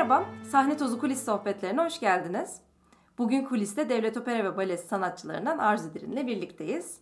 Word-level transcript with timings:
Merhaba, 0.00 0.26
Sahne 0.50 0.76
Tozu 0.76 0.98
Kulis 0.98 1.24
Sohbetlerine 1.24 1.84
hoş 1.84 2.00
geldiniz. 2.00 2.60
Bugün 3.18 3.44
kuliste 3.44 3.88
Devlet 3.88 4.16
Opera 4.16 4.44
ve 4.44 4.56
Balesi 4.56 4.88
sanatçılarından 4.88 5.58
Arzu 5.58 5.94
Dirin'le 5.94 6.26
birlikteyiz. 6.26 7.00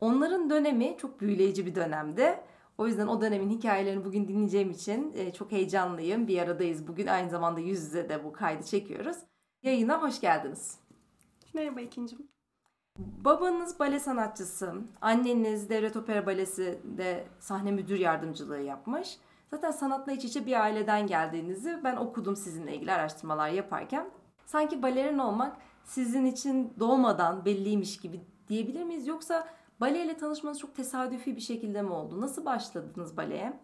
Onların 0.00 0.50
dönemi 0.50 0.96
çok 0.98 1.20
büyüleyici 1.20 1.66
bir 1.66 1.74
dönemdi. 1.74 2.40
O 2.78 2.86
yüzden 2.86 3.06
o 3.06 3.20
dönemin 3.20 3.50
hikayelerini 3.50 4.04
bugün 4.04 4.28
dinleyeceğim 4.28 4.70
için 4.70 5.12
e, 5.16 5.32
çok 5.32 5.52
heyecanlıyım. 5.52 6.28
Bir 6.28 6.38
aradayız 6.38 6.88
bugün. 6.88 7.06
Aynı 7.06 7.30
zamanda 7.30 7.60
yüz 7.60 7.82
yüze 7.82 8.08
de 8.08 8.24
bu 8.24 8.32
kaydı 8.32 8.62
çekiyoruz. 8.62 9.16
Yayına 9.62 10.02
hoş 10.02 10.20
geldiniz. 10.20 10.78
Merhaba 11.54 11.80
ikincim. 11.80 12.18
Babanız 12.98 13.78
bale 13.78 14.00
sanatçısı, 14.00 14.74
anneniz 15.00 15.70
Devlet 15.70 15.96
Opera 15.96 16.26
Balesi'de 16.26 17.24
sahne 17.38 17.72
müdür 17.72 17.98
yardımcılığı 17.98 18.60
yapmış. 18.60 19.18
Zaten 19.50 19.70
sanatla 19.70 20.12
iç 20.12 20.24
içe 20.24 20.46
bir 20.46 20.60
aileden 20.60 21.06
geldiğinizi 21.06 21.80
ben 21.84 21.96
okudum 21.96 22.36
sizinle 22.36 22.74
ilgili 22.74 22.92
araştırmalar 22.92 23.48
yaparken. 23.48 24.10
Sanki 24.46 24.82
balerin 24.82 25.18
olmak 25.18 25.56
sizin 25.84 26.24
için 26.26 26.74
doğmadan 26.78 27.44
belliymiş 27.44 28.00
gibi 28.00 28.20
diyebilir 28.48 28.84
miyiz? 28.84 29.06
Yoksa 29.06 29.48
baleyle 29.80 30.16
tanışmanız 30.16 30.58
çok 30.58 30.76
tesadüfi 30.76 31.36
bir 31.36 31.40
şekilde 31.40 31.82
mi 31.82 31.92
oldu? 31.92 32.20
Nasıl 32.20 32.44
başladınız 32.44 33.16
baleye? 33.16 33.60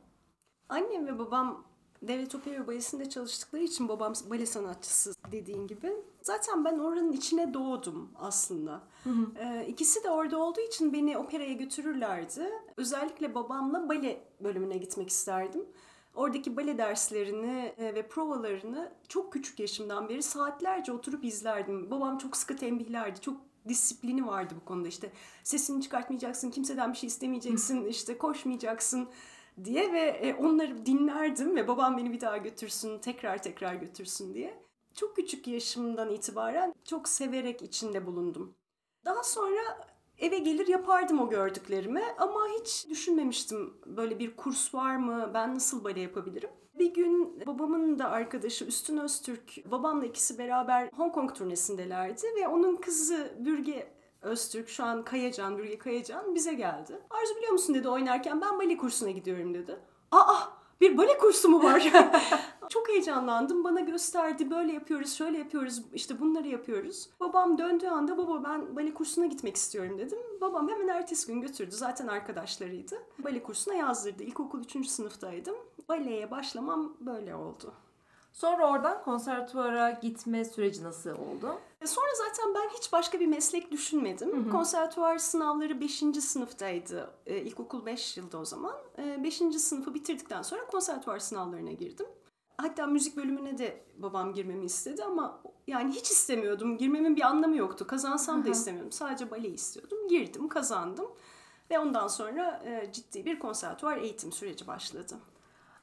Annem 0.68 1.06
ve 1.06 1.18
babam 1.18 1.64
Devlet 2.08 2.34
Opera 2.34 2.66
Balesi'nde 2.66 3.10
çalıştıkları 3.10 3.62
için 3.62 3.88
babam 3.88 4.12
bale 4.30 4.46
sanatçısı 4.46 5.14
dediğin 5.32 5.66
gibi. 5.66 5.92
Zaten 6.22 6.64
ben 6.64 6.78
oranın 6.78 7.12
içine 7.12 7.54
doğdum 7.54 8.10
aslında. 8.16 8.82
Hı 9.04 9.10
hı. 9.10 9.26
Ee, 9.38 9.66
ikisi 9.68 10.04
de 10.04 10.10
orada 10.10 10.38
olduğu 10.38 10.60
için 10.60 10.92
beni 10.92 11.18
operaya 11.18 11.52
götürürlerdi. 11.52 12.50
Özellikle 12.76 13.34
babamla 13.34 13.88
bale 13.88 14.24
bölümüne 14.40 14.76
gitmek 14.76 15.08
isterdim. 15.08 15.64
Oradaki 16.14 16.56
bale 16.56 16.78
derslerini 16.78 17.74
e, 17.78 17.94
ve 17.94 18.08
provalarını 18.08 18.92
çok 19.08 19.32
küçük 19.32 19.60
yaşımdan 19.60 20.08
beri 20.08 20.22
saatlerce 20.22 20.92
oturup 20.92 21.24
izlerdim. 21.24 21.90
Babam 21.90 22.18
çok 22.18 22.36
sıkı 22.36 22.56
tembihlerdi. 22.56 23.20
Çok 23.20 23.36
disiplini 23.68 24.26
vardı 24.26 24.54
bu 24.60 24.64
konuda 24.64 24.88
işte 24.88 25.12
sesini 25.42 25.82
çıkartmayacaksın, 25.82 26.50
kimseden 26.50 26.92
bir 26.92 26.98
şey 26.98 27.06
istemeyeceksin, 27.06 27.84
işte 27.84 28.18
koşmayacaksın 28.18 29.08
diye 29.64 29.92
ve 29.92 30.00
e, 30.00 30.34
onları 30.34 30.86
dinlerdim 30.86 31.56
ve 31.56 31.68
babam 31.68 31.98
beni 31.98 32.12
bir 32.12 32.20
daha 32.20 32.36
götürsün, 32.36 32.98
tekrar 32.98 33.42
tekrar 33.42 33.74
götürsün 33.74 34.34
diye. 34.34 34.64
Çok 34.94 35.16
küçük 35.16 35.46
yaşımdan 35.46 36.10
itibaren 36.10 36.74
çok 36.84 37.08
severek 37.08 37.62
içinde 37.62 38.06
bulundum. 38.06 38.54
Daha 39.04 39.22
sonra 39.22 39.88
eve 40.18 40.38
gelir 40.38 40.66
yapardım 40.66 41.20
o 41.20 41.28
gördüklerimi 41.28 42.02
ama 42.18 42.40
hiç 42.60 42.86
düşünmemiştim 42.88 43.74
böyle 43.86 44.18
bir 44.18 44.36
kurs 44.36 44.74
var 44.74 44.96
mı, 44.96 45.30
ben 45.34 45.54
nasıl 45.54 45.84
bale 45.84 46.00
yapabilirim. 46.00 46.50
Bir 46.78 46.94
gün 46.94 47.42
babamın 47.46 47.98
da 47.98 48.10
arkadaşı 48.10 48.64
Üstün 48.64 48.96
Öztürk, 48.96 49.70
babamla 49.70 50.06
ikisi 50.06 50.38
beraber 50.38 50.90
Hong 50.96 51.14
Kong 51.14 51.34
turnesindelerdi 51.34 52.22
ve 52.40 52.48
onun 52.48 52.76
kızı 52.76 53.34
Bürge 53.38 53.94
Öztürk, 54.24 54.68
şu 54.68 54.84
an 54.84 55.04
Kayacan, 55.04 55.58
Bürge 55.58 55.78
Kayacan 55.78 56.34
bize 56.34 56.54
geldi. 56.54 57.00
Arzu 57.10 57.36
biliyor 57.36 57.52
musun 57.52 57.74
dedi 57.74 57.88
oynarken 57.88 58.40
ben 58.40 58.58
bale 58.58 58.76
kursuna 58.76 59.10
gidiyorum 59.10 59.54
dedi. 59.54 59.76
Aa 60.12 60.36
bir 60.80 60.96
bale 60.96 61.18
kursu 61.18 61.48
mu 61.48 61.62
var? 61.62 61.92
Çok 62.68 62.88
heyecanlandım. 62.88 63.64
Bana 63.64 63.80
gösterdi. 63.80 64.50
Böyle 64.50 64.72
yapıyoruz, 64.72 65.14
şöyle 65.14 65.38
yapıyoruz, 65.38 65.82
işte 65.94 66.20
bunları 66.20 66.48
yapıyoruz. 66.48 67.10
Babam 67.20 67.58
döndüğü 67.58 67.88
anda 67.88 68.18
baba 68.18 68.44
ben 68.44 68.76
bale 68.76 68.94
kursuna 68.94 69.26
gitmek 69.26 69.56
istiyorum 69.56 69.98
dedim. 69.98 70.18
Babam 70.40 70.68
hemen 70.68 70.88
ertesi 70.88 71.26
gün 71.26 71.40
götürdü. 71.40 71.74
Zaten 71.74 72.06
arkadaşlarıydı. 72.06 72.96
Bale 73.18 73.42
kursuna 73.42 73.74
yazdırdı. 73.74 74.22
İlkokul 74.22 74.60
3. 74.60 74.86
sınıftaydım. 74.86 75.56
Baleye 75.88 76.30
başlamam 76.30 76.96
böyle 77.00 77.34
oldu. 77.34 77.72
Sonra 78.34 78.70
oradan 78.70 79.02
konservatuvara 79.02 79.90
gitme 79.90 80.44
süreci 80.44 80.84
nasıl 80.84 81.10
oldu? 81.10 81.60
E, 81.80 81.86
sonra 81.86 82.06
zaten 82.14 82.54
ben 82.54 82.68
hiç 82.68 82.92
başka 82.92 83.20
bir 83.20 83.26
meslek 83.26 83.70
düşünmedim. 83.70 84.32
Hı 84.32 84.48
hı. 84.48 84.50
Konservatuvar 84.50 85.18
sınavları 85.18 85.80
5. 85.80 85.98
sınıftaydı. 86.20 87.10
E, 87.26 87.36
ilkokul 87.36 87.86
5 87.86 88.16
yılda 88.16 88.38
o 88.38 88.44
zaman. 88.44 88.74
5. 88.98 89.42
E, 89.42 89.52
sınıfı 89.52 89.94
bitirdikten 89.94 90.42
sonra 90.42 90.66
konservatuvar 90.66 91.18
sınavlarına 91.18 91.72
girdim. 91.72 92.06
Hatta 92.56 92.86
müzik 92.86 93.16
bölümüne 93.16 93.58
de 93.58 93.84
babam 93.96 94.32
girmemi 94.32 94.64
istedi 94.64 95.04
ama 95.04 95.42
yani 95.66 95.92
hiç 95.92 96.10
istemiyordum. 96.10 96.78
Girmemin 96.78 97.16
bir 97.16 97.22
anlamı 97.22 97.56
yoktu. 97.56 97.86
Kazansam 97.86 98.36
Aha. 98.38 98.44
da 98.44 98.48
istemiyordum. 98.48 98.92
Sadece 98.92 99.30
bale 99.30 99.48
istiyordum. 99.48 100.08
Girdim, 100.08 100.48
kazandım. 100.48 101.06
Ve 101.70 101.78
ondan 101.78 102.08
sonra 102.08 102.62
e, 102.64 102.92
ciddi 102.92 103.24
bir 103.24 103.38
konservatuvar 103.38 103.96
eğitim 103.96 104.32
süreci 104.32 104.66
başladı. 104.66 105.14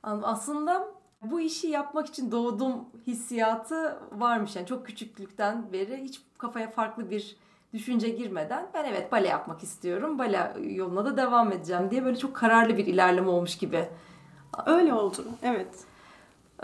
Aslında 0.04 0.91
bu 1.22 1.40
işi 1.40 1.68
yapmak 1.68 2.08
için 2.08 2.32
doğdum 2.32 2.86
hissiyatı 3.08 3.98
varmış. 4.12 4.56
Yani 4.56 4.68
çok 4.68 4.86
küçüklükten 4.86 5.74
beri 5.74 5.98
hiç 6.04 6.22
kafaya 6.38 6.72
farklı 6.72 7.10
bir 7.10 7.36
düşünce 7.74 8.10
girmeden 8.10 8.68
ben 8.74 8.86
evet 8.86 9.12
bale 9.12 9.28
yapmak 9.28 9.64
istiyorum. 9.64 10.20
Bale 10.20 10.54
yoluna 10.62 11.06
da 11.06 11.18
devam 11.18 11.52
edeceğim 11.52 11.92
diye 11.92 12.06
böyle 12.06 12.18
çok 12.18 12.36
kararlı 12.36 12.78
bir 12.78 12.86
ilerleme 12.86 13.30
olmuş 13.30 13.58
gibi. 13.58 13.90
Öyle 14.66 14.94
oldu. 14.94 15.26
Evet. 15.44 15.76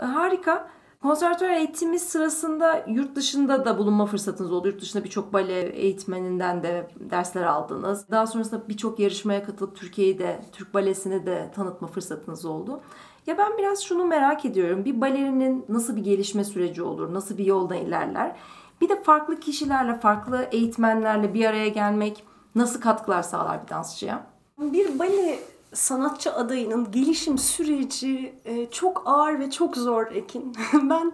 E, 0.00 0.04
harika. 0.04 0.70
Konservatuvar 1.02 1.50
eğitimi 1.50 1.98
sırasında 1.98 2.84
yurt 2.88 3.16
dışında 3.16 3.64
da 3.64 3.78
bulunma 3.78 4.06
fırsatınız 4.06 4.52
oldu. 4.52 4.68
Yurt 4.68 4.80
dışında 4.80 5.04
birçok 5.04 5.32
bale 5.32 5.60
eğitmeninden 5.60 6.62
de 6.62 6.90
dersler 7.00 7.42
aldınız. 7.42 8.10
Daha 8.10 8.26
sonrasında 8.26 8.68
birçok 8.68 8.98
yarışmaya 8.98 9.44
katılıp 9.44 9.76
Türkiye'yi 9.76 10.18
de, 10.18 10.40
Türk 10.52 10.74
balesini 10.74 11.26
de 11.26 11.50
tanıtma 11.54 11.88
fırsatınız 11.88 12.44
oldu. 12.44 12.80
Ya 13.28 13.38
ben 13.38 13.58
biraz 13.58 13.84
şunu 13.84 14.04
merak 14.04 14.44
ediyorum. 14.44 14.84
Bir 14.84 15.00
balerinin 15.00 15.64
nasıl 15.68 15.96
bir 15.96 16.04
gelişme 16.04 16.44
süreci 16.44 16.82
olur? 16.82 17.14
Nasıl 17.14 17.38
bir 17.38 17.44
yoldan 17.44 17.78
ilerler? 17.78 18.36
Bir 18.80 18.88
de 18.88 19.02
farklı 19.02 19.40
kişilerle, 19.40 20.00
farklı 20.00 20.48
eğitmenlerle 20.52 21.34
bir 21.34 21.44
araya 21.44 21.68
gelmek 21.68 22.24
nasıl 22.54 22.80
katkılar 22.80 23.22
sağlar 23.22 23.64
bir 23.64 23.68
dansçıya? 23.68 24.26
Bir 24.58 24.98
bale 24.98 25.38
sanatçı 25.72 26.32
adayının 26.32 26.90
gelişim 26.92 27.38
süreci 27.38 28.34
e, 28.44 28.70
çok 28.70 29.02
ağır 29.06 29.38
ve 29.38 29.50
çok 29.50 29.76
zor 29.76 30.06
Ekin. 30.06 30.56
ben 30.72 31.12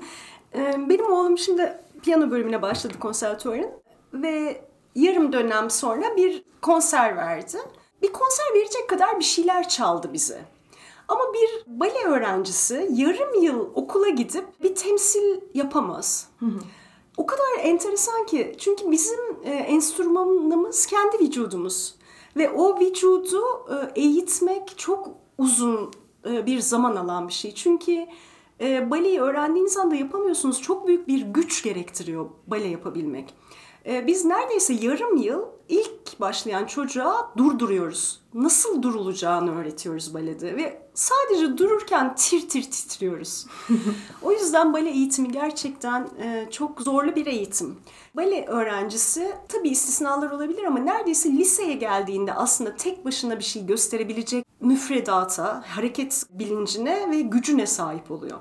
e, 0.55 0.89
benim 0.89 1.13
oğlum 1.13 1.39
şimdi 1.39 1.79
piyano 2.03 2.31
bölümüne 2.31 2.63
başladı 2.63 2.99
konservatuvarın 3.01 3.71
ve 4.13 4.61
yarım 4.95 5.33
dönem 5.33 5.71
sonra 5.71 6.17
bir 6.17 6.45
konser 6.63 7.17
verdi. 7.17 7.59
Bir 8.03 8.13
konser 8.13 8.47
verecek 8.55 8.89
kadar 8.89 9.19
bir 9.19 9.25
şeyler 9.25 9.69
çaldı 9.69 10.13
bize. 10.13 10.54
Ama 11.09 11.21
bir 11.35 11.65
bale 11.67 12.05
öğrencisi 12.05 12.89
yarım 12.93 13.43
yıl 13.43 13.61
okula 13.75 14.09
gidip 14.09 14.45
bir 14.63 14.75
temsil 14.75 15.41
yapamaz. 15.55 16.29
O 17.17 17.27
kadar 17.27 17.45
enteresan 17.63 18.27
ki 18.27 18.55
çünkü 18.59 18.91
bizim 18.91 19.21
e, 19.45 19.51
enstrümanımız 19.51 20.87
kendi 20.87 21.19
vücudumuz. 21.19 21.95
Ve 22.37 22.51
o 22.51 22.81
vücudu 22.81 23.43
e, 23.71 24.01
eğitmek 24.01 24.79
çok 24.79 25.09
uzun 25.39 25.91
e, 26.31 26.47
bir 26.47 26.59
zaman 26.61 26.97
alan 26.97 27.29
bir 27.29 27.33
şey. 27.33 27.55
Çünkü 27.55 28.07
e, 28.61 28.91
baleyi 28.91 29.21
öğrendiğiniz 29.21 29.77
anda 29.77 29.95
yapamıyorsunuz. 29.95 30.63
Çok 30.63 30.87
büyük 30.87 31.09
bir 31.09 31.21
güç 31.21 31.63
gerektiriyor 31.63 32.27
bale 32.47 32.69
yapabilmek. 32.69 33.35
E, 33.87 34.07
biz 34.07 34.25
neredeyse 34.25 34.75
yarım 34.75 35.17
yıl 35.17 35.43
ilk 35.69 36.21
başlayan 36.21 36.65
çocuğa 36.65 37.33
durduruyoruz. 37.37 38.21
Nasıl 38.35 38.83
durulacağını 38.83 39.61
öğretiyoruz 39.61 40.15
balede 40.15 40.57
ve 40.57 40.83
sadece 40.95 41.59
dururken 41.59 42.15
tir 42.17 42.49
tir 42.49 42.63
titriyoruz. 42.63 43.47
o 44.23 44.33
yüzden 44.33 44.73
bale 44.73 44.91
eğitimi 44.91 45.33
gerçekten 45.33 46.09
e, 46.23 46.49
çok 46.51 46.81
zorlu 46.81 47.17
bir 47.17 47.27
eğitim. 47.27 47.77
Bale 48.17 48.47
öğrencisi 48.47 49.33
tabii 49.49 49.69
istisnalar 49.69 50.31
olabilir 50.31 50.65
ama 50.65 50.79
neredeyse 50.79 51.33
liseye 51.33 51.75
geldiğinde 51.75 52.35
aslında 52.35 52.77
tek 52.77 53.05
başına 53.05 53.39
bir 53.39 53.45
şey 53.45 53.67
gösterebilecek 53.67 54.45
müfredata, 54.61 55.63
hareket 55.67 56.27
bilincine 56.31 57.11
ve 57.11 57.21
gücüne 57.21 57.67
sahip 57.67 58.11
oluyor. 58.11 58.39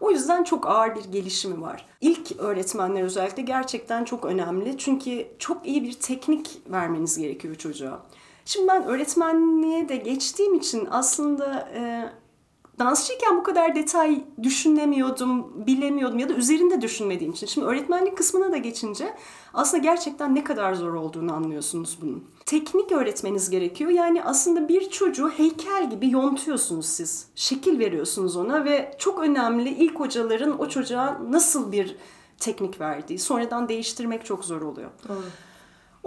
O 0.00 0.10
yüzden 0.10 0.44
çok 0.44 0.66
ağır 0.66 0.94
bir 0.94 1.04
gelişimi 1.04 1.60
var. 1.60 1.86
İlk 2.00 2.32
öğretmenler 2.38 3.02
özellikle 3.02 3.42
gerçekten 3.42 4.04
çok 4.04 4.24
önemli. 4.24 4.78
Çünkü 4.78 5.26
çok 5.38 5.66
iyi 5.66 5.82
bir 5.82 5.92
teknik 5.92 6.60
vermeniz 6.70 7.18
gerekiyor 7.18 7.54
çocuğa. 7.54 8.02
Şimdi 8.44 8.68
ben 8.68 8.84
öğretmenliğe 8.84 9.88
de 9.88 9.96
geçtiğim 9.96 10.54
için 10.54 10.88
aslında 10.90 11.68
e, 11.74 12.10
dansçıyken 12.78 13.36
bu 13.36 13.42
kadar 13.42 13.74
detay 13.74 14.24
düşünemiyordum, 14.42 15.66
bilemiyordum 15.66 16.18
ya 16.18 16.28
da 16.28 16.32
üzerinde 16.32 16.80
düşünmediğim 16.80 17.32
için. 17.32 17.46
Şimdi 17.46 17.66
öğretmenlik 17.66 18.16
kısmına 18.16 18.52
da 18.52 18.56
geçince 18.56 19.14
aslında 19.54 19.82
gerçekten 19.82 20.34
ne 20.34 20.44
kadar 20.44 20.74
zor 20.74 20.94
olduğunu 20.94 21.32
anlıyorsunuz 21.32 21.98
bunun. 22.02 22.24
Teknik 22.46 22.92
öğretmeniz 22.92 23.50
gerekiyor. 23.50 23.90
Yani 23.90 24.24
aslında 24.24 24.68
bir 24.68 24.90
çocuğu 24.90 25.28
heykel 25.28 25.90
gibi 25.90 26.10
yontuyorsunuz 26.10 26.86
siz. 26.86 27.26
Şekil 27.34 27.78
veriyorsunuz 27.78 28.36
ona 28.36 28.64
ve 28.64 28.94
çok 28.98 29.18
önemli 29.18 29.68
ilk 29.68 30.00
hocaların 30.00 30.60
o 30.60 30.68
çocuğa 30.68 31.20
nasıl 31.30 31.72
bir 31.72 31.96
teknik 32.38 32.80
verdiği. 32.80 33.18
Sonradan 33.18 33.68
değiştirmek 33.68 34.24
çok 34.24 34.44
zor 34.44 34.62
oluyor. 34.62 34.90
Doğru. 35.08 35.24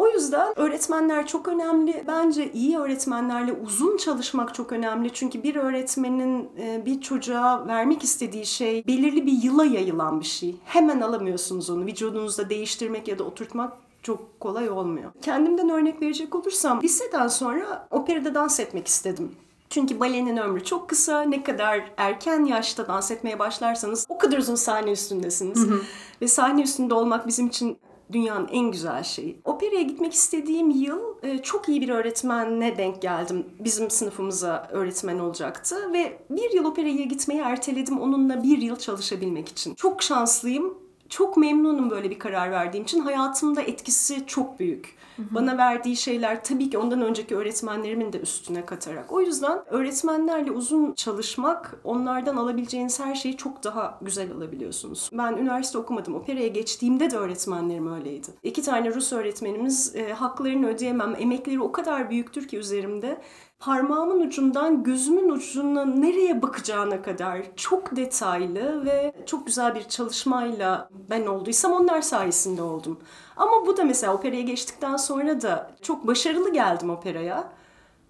O 0.02 0.08
yüzden 0.08 0.60
öğretmenler 0.60 1.28
çok 1.28 1.48
önemli. 1.48 2.04
Bence 2.08 2.52
iyi 2.52 2.78
öğretmenlerle 2.78 3.54
uzun 3.54 3.98
çalışmak 3.98 4.56
çok 4.56 4.72
önemli. 4.72 5.14
Çünkü 5.14 5.44
bir 5.44 5.56
öğretmenin 5.56 6.50
e, 6.60 6.86
bir 6.86 7.02
çocuğa 7.02 7.68
vermek 7.68 8.04
istediği 8.04 8.46
şey 8.46 8.88
belirli 8.88 9.26
bir 9.26 9.44
yıla 9.44 9.66
yayılan 9.66 10.20
bir 10.20 10.26
şey. 10.26 10.56
Hemen 10.66 11.02
alamıyorsunuz 11.02 11.70
onu. 11.70 11.86
Vücudunuzda 11.86 12.50
değiştirmek 12.50 13.08
ya 13.08 13.20
da 13.20 13.24
oturtmak 13.24 13.74
çok 14.04 14.40
kolay 14.40 14.70
olmuyor. 14.70 15.12
Kendimden 15.22 15.70
örnek 15.70 16.02
verecek 16.02 16.36
olursam 16.36 16.82
liseden 16.82 17.28
sonra 17.28 17.88
operada 17.92 18.36
dans 18.36 18.60
etmek 18.60 18.88
istedim. 18.88 19.32
Çünkü 19.70 20.00
balenin 20.00 20.38
ömrü 20.38 20.64
çok 20.64 20.90
kısa. 20.90 21.22
Ne 21.22 21.44
kadar 21.44 21.92
erken 21.98 22.46
yaşta 22.46 22.88
dans 22.88 23.12
etmeye 23.12 23.40
başlarsanız 23.40 24.06
o 24.10 24.18
kadar 24.18 24.38
uzun 24.38 24.56
sahne 24.56 24.92
üstündesiniz. 24.92 25.60
Hı 25.60 25.74
hı. 25.74 25.82
Ve 26.22 26.28
sahne 26.28 26.62
üstünde 26.62 26.94
olmak 26.94 27.28
bizim 27.28 27.48
için 27.48 27.78
dünyanın 28.14 28.48
en 28.52 28.72
güzel 28.72 29.04
şeyi. 29.04 29.42
Operaya 29.46 29.82
gitmek 29.82 30.14
istediğim 30.14 30.70
yıl 30.70 31.00
e, 31.24 31.38
çok 31.42 31.70
iyi 31.70 31.82
bir 31.82 31.90
öğretmenle 31.90 32.78
denk 32.78 33.02
geldim. 33.02 33.46
Bizim 33.60 33.90
sınıfımıza 33.90 34.68
öğretmen 34.72 35.20
olacaktı 35.20 35.94
ve 35.94 36.18
bir 36.30 36.52
yıl 36.52 36.66
operaya 36.66 37.04
gitmeyi 37.04 37.42
erteledim 37.42 38.00
onunla 38.00 38.44
bir 38.44 38.58
yıl 38.58 38.76
çalışabilmek 38.76 39.50
için. 39.50 39.76
Çok 39.76 40.04
şanslıyım. 40.04 40.81
Çok 41.12 41.38
memnunum 41.38 41.90
böyle 41.90 42.10
bir 42.10 42.20
karar 42.20 42.52
verdiğim 42.52 42.84
için. 42.84 43.00
Hayatımda 43.00 43.62
etkisi 43.62 44.26
çok 44.28 44.60
büyük. 44.60 44.96
Hı 45.16 45.22
hı. 45.22 45.36
Bana 45.36 45.58
verdiği 45.58 45.96
şeyler 45.96 46.44
tabii 46.44 46.70
ki 46.70 46.78
ondan 46.78 47.02
önceki 47.02 47.36
öğretmenlerimin 47.36 48.14
de 48.14 48.20
üstüne 48.20 48.66
katarak. 48.66 49.12
O 49.12 49.22
yüzden 49.22 49.60
öğretmenlerle 49.68 50.52
uzun 50.52 50.94
çalışmak, 50.94 51.76
onlardan 51.84 52.38
alabileceğiniz 52.38 53.00
her 53.00 53.16
şeyi 53.16 53.38
çok 53.38 53.64
daha 53.64 54.00
güzel 54.02 54.32
alabiliyorsunuz. 54.32 55.10
Ben 55.14 55.34
üniversite 55.34 55.78
okumadım. 55.78 56.16
Operaya 56.16 56.48
geçtiğimde 56.48 57.12
de 57.12 57.18
öğretmenlerim 57.18 57.94
öyleydi. 57.94 58.28
İki 58.44 58.62
tane 58.62 58.94
Rus 58.94 59.14
öğretmenimiz 59.14 59.96
e, 59.96 60.14
haklarını 60.14 60.68
ödeyemem. 60.68 61.16
Emekleri 61.20 61.62
o 61.62 61.72
kadar 61.72 62.10
büyüktür 62.10 62.48
ki 62.48 62.58
üzerimde 62.58 63.22
parmağımın 63.62 64.20
ucundan 64.20 64.84
gözümün 64.84 65.30
ucuna 65.30 65.86
nereye 65.86 66.42
bakacağına 66.42 67.02
kadar 67.02 67.42
çok 67.56 67.96
detaylı 67.96 68.86
ve 68.86 69.14
çok 69.26 69.46
güzel 69.48 69.76
bir 69.76 69.84
çalışmayla 69.84 70.90
ben 71.10 71.26
olduysam 71.26 71.72
onlar 71.72 72.02
sayesinde 72.02 72.62
oldum. 72.62 73.00
Ama 73.38 73.68
bu 73.68 73.78
da 73.78 73.84
mesela 73.84 74.14
operaya 74.14 74.42
geçtikten 74.42 74.98
sonra 74.98 75.42
da 75.42 75.72
çok 75.82 76.08
başarılı 76.08 76.54
geldim 76.54 76.90
operaya. 76.90 77.52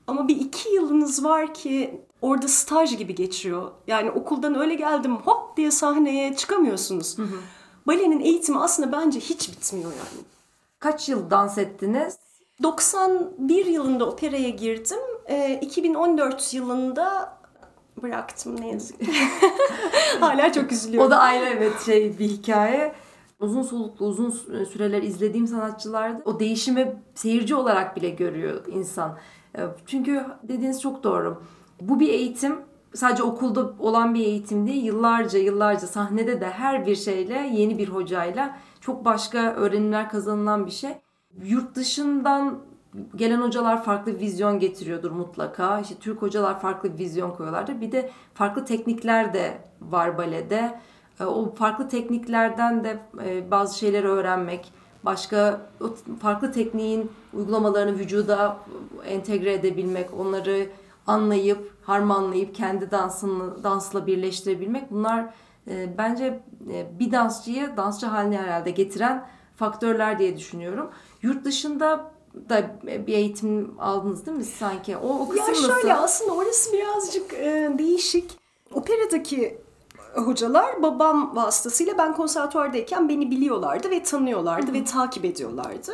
Ama 0.07 0.27
bir 0.27 0.35
iki 0.35 0.69
yılınız 0.69 1.23
var 1.23 1.53
ki 1.53 2.01
orada 2.21 2.47
staj 2.47 2.97
gibi 2.97 3.15
geçiyor. 3.15 3.71
Yani 3.87 4.11
okuldan 4.11 4.59
öyle 4.59 4.75
geldim 4.75 5.15
hop 5.15 5.57
diye 5.57 5.71
sahneye 5.71 6.35
çıkamıyorsunuz. 6.35 7.17
Hı 7.17 7.23
hı. 7.23 7.35
Balenin 7.87 8.19
eğitimi 8.19 8.59
aslında 8.59 8.91
bence 8.91 9.19
hiç 9.19 9.51
bitmiyor 9.51 9.91
yani. 9.91 10.25
Kaç 10.79 11.09
yıl 11.09 11.29
dans 11.29 11.57
ettiniz? 11.57 12.17
91 12.63 13.65
yılında 13.65 14.05
operaya 14.05 14.49
girdim. 14.49 14.99
E, 15.31 15.59
2014 15.61 16.53
yılında 16.53 17.37
bıraktım 18.01 18.61
ne 18.61 18.71
yazık 18.71 18.99
ki. 18.99 19.11
Hala 20.19 20.53
çok 20.53 20.71
üzülüyorum. 20.71 21.07
O 21.07 21.11
da 21.11 21.19
ayrı 21.19 21.45
evet 21.45 21.81
şey 21.85 22.19
bir 22.19 22.29
hikaye. 22.29 22.93
Uzun 23.39 23.61
soluklu 23.61 24.05
uzun 24.05 24.29
süreler 24.71 25.03
izlediğim 25.03 25.47
sanatçılarda 25.47 26.21
o 26.25 26.39
değişimi 26.39 26.95
seyirci 27.15 27.55
olarak 27.55 27.95
bile 27.95 28.09
görüyor 28.09 28.65
insan. 28.67 29.17
E, 29.57 29.61
çünkü 29.85 30.25
dediğiniz 30.43 30.81
çok 30.81 31.03
doğru. 31.03 31.43
Bu 31.81 31.99
bir 31.99 32.09
eğitim 32.09 32.55
sadece 32.93 33.23
okulda 33.23 33.73
olan 33.79 34.13
bir 34.13 34.25
eğitim 34.25 34.67
değil. 34.67 34.83
Yıllarca 34.83 35.39
yıllarca 35.39 35.87
sahnede 35.87 36.41
de 36.41 36.49
her 36.49 36.85
bir 36.85 36.95
şeyle 36.95 37.51
yeni 37.53 37.77
bir 37.77 37.89
hocayla 37.89 38.57
çok 38.81 39.05
başka 39.05 39.53
öğrenimler 39.53 40.09
kazanılan 40.09 40.65
bir 40.65 40.71
şey. 40.71 40.91
Yurt 41.43 41.75
dışından 41.75 42.70
gelen 43.15 43.41
hocalar 43.41 43.83
farklı 43.83 44.19
vizyon 44.19 44.59
getiriyordur 44.59 45.11
mutlaka. 45.11 45.79
İşte 45.79 45.95
Türk 45.95 46.21
hocalar 46.21 46.59
farklı 46.59 46.97
vizyon 46.97 47.31
koyuyorlardır. 47.31 47.81
Bir 47.81 47.91
de 47.91 48.09
farklı 48.33 48.65
teknikler 48.65 49.33
de 49.33 49.57
var 49.81 50.17
balede. 50.17 50.79
E, 51.19 51.25
o 51.25 51.53
farklı 51.53 51.89
tekniklerden 51.89 52.83
de 52.83 52.99
e, 53.25 53.51
bazı 53.51 53.77
şeyleri 53.77 54.07
öğrenmek, 54.07 54.73
başka 55.03 55.61
farklı 56.21 56.51
tekniğin 56.51 57.11
uygulamalarını 57.33 57.99
vücuda 57.99 58.57
entegre 59.05 59.53
edebilmek, 59.53 60.09
onları 60.19 60.67
anlayıp, 61.07 61.73
harmanlayıp 61.83 62.55
kendi 62.55 62.91
dansını 62.91 63.63
dansla 63.63 64.07
birleştirebilmek 64.07 64.91
bunlar 64.91 65.25
e, 65.67 65.97
bence 65.97 66.39
bir 66.99 67.11
dansçıyı 67.11 67.77
dansçı 67.77 68.05
haline 68.05 68.37
herhalde 68.37 68.71
getiren 68.71 69.25
faktörler 69.55 70.19
diye 70.19 70.37
düşünüyorum. 70.37 70.89
Yurt 71.21 71.45
dışında 71.45 72.11
da 72.49 72.75
bir 73.07 73.13
eğitim 73.13 73.75
aldınız 73.79 74.25
değil 74.25 74.37
mi 74.37 74.43
sanki? 74.43 74.97
O, 74.97 75.09
o 75.09 75.29
kısım 75.29 75.53
ya 75.53 75.55
şöyle 75.55 75.89
nasıl? 75.89 76.03
aslında 76.03 76.33
orası 76.33 76.73
birazcık 76.73 77.33
e, 77.33 77.71
değişik. 77.77 78.39
Operadaki 78.73 79.61
hocalar 80.15 80.83
babam 80.83 81.35
vasıtasıyla 81.35 81.97
ben 81.97 82.13
konservatuardayken 82.13 83.09
beni 83.09 83.31
biliyorlardı 83.31 83.89
ve 83.89 84.03
tanıyorlardı 84.03 84.67
Hı-hı. 84.67 84.73
ve 84.73 84.85
takip 84.85 85.25
ediyorlardı. 85.25 85.91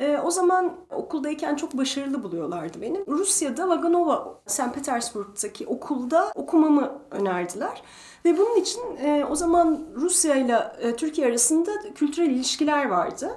E, 0.00 0.18
o 0.18 0.30
zaman 0.30 0.72
okuldayken 0.90 1.56
çok 1.56 1.76
başarılı 1.76 2.22
buluyorlardı 2.22 2.82
beni. 2.82 3.04
Rusya'da 3.08 3.68
Vaganova, 3.68 4.34
St. 4.46 4.74
Petersburg'daki 4.74 5.66
okulda 5.66 6.32
okumamı 6.34 6.92
önerdiler. 7.10 7.82
Ve 8.24 8.38
bunun 8.38 8.56
için 8.56 8.80
e, 8.96 9.26
o 9.30 9.36
zaman 9.36 9.80
Rusya 9.94 10.34
ile 10.34 10.72
e, 10.80 10.96
Türkiye 10.96 11.26
arasında 11.26 11.70
kültürel 11.94 12.30
ilişkiler 12.30 12.88
vardı. 12.88 13.30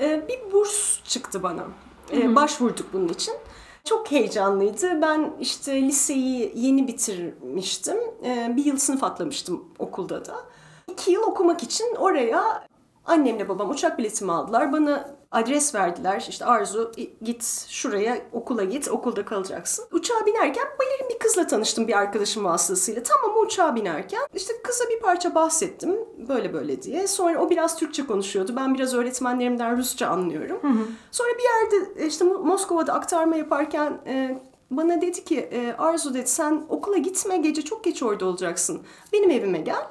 E, 0.00 0.28
bir 0.28 0.52
burs 0.52 1.02
çıktı 1.04 1.42
bana. 1.42 1.64
E, 2.12 2.36
başvurduk 2.36 2.92
bunun 2.92 3.08
için. 3.08 3.34
Çok 3.84 4.10
heyecanlıydı. 4.10 5.02
Ben 5.02 5.32
işte 5.40 5.82
liseyi 5.82 6.52
yeni 6.54 6.88
bitirmiştim. 6.88 7.96
E, 8.24 8.52
bir 8.56 8.64
yıl 8.64 8.76
sınıf 8.76 9.04
atlamıştım 9.04 9.64
okulda 9.78 10.24
da. 10.24 10.36
İki 10.92 11.10
yıl 11.10 11.22
okumak 11.22 11.62
için 11.62 11.94
oraya 11.94 12.68
annemle 13.04 13.48
babam 13.48 13.70
uçak 13.70 13.98
biletimi 13.98 14.32
aldılar. 14.32 14.72
Bana 14.72 15.17
adres 15.30 15.74
verdiler. 15.74 16.26
İşte 16.28 16.44
Arzu 16.44 16.92
git 17.22 17.66
şuraya 17.68 18.18
okula 18.32 18.64
git 18.64 18.88
okulda 18.88 19.24
kalacaksın. 19.24 19.84
Uçağa 19.92 20.26
binerken 20.26 20.66
balerin 20.78 21.08
bir 21.14 21.18
kızla 21.18 21.46
tanıştım 21.46 21.88
bir 21.88 21.98
arkadaşım 21.98 22.44
vasıtasıyla. 22.44 23.02
Tamam 23.02 23.30
ama 23.30 23.40
uçağa 23.40 23.74
binerken 23.74 24.22
işte 24.34 24.52
kıza 24.62 24.84
bir 24.90 25.00
parça 25.00 25.34
bahsettim 25.34 25.96
böyle 26.28 26.52
böyle 26.52 26.82
diye. 26.82 27.06
Sonra 27.06 27.38
o 27.38 27.50
biraz 27.50 27.76
Türkçe 27.76 28.06
konuşuyordu. 28.06 28.52
Ben 28.56 28.74
biraz 28.74 28.94
öğretmenlerimden 28.94 29.76
Rusça 29.76 30.08
anlıyorum. 30.08 30.58
Hı 30.62 30.68
hı. 30.68 30.86
Sonra 31.10 31.28
bir 31.28 31.44
yerde 31.44 32.06
işte 32.06 32.24
Moskova'da 32.24 32.92
aktarma 32.92 33.36
yaparken 33.36 34.00
e, 34.06 34.40
bana 34.70 35.00
dedi 35.00 35.24
ki 35.24 35.38
e, 35.40 35.72
Arzu 35.78 36.14
dedi 36.14 36.28
sen 36.28 36.64
okula 36.68 36.96
gitme 36.96 37.36
gece 37.36 37.62
çok 37.62 37.84
geç 37.84 38.02
orada 38.02 38.26
olacaksın. 38.26 38.82
Benim 39.12 39.30
evime 39.30 39.58
gel. 39.58 39.86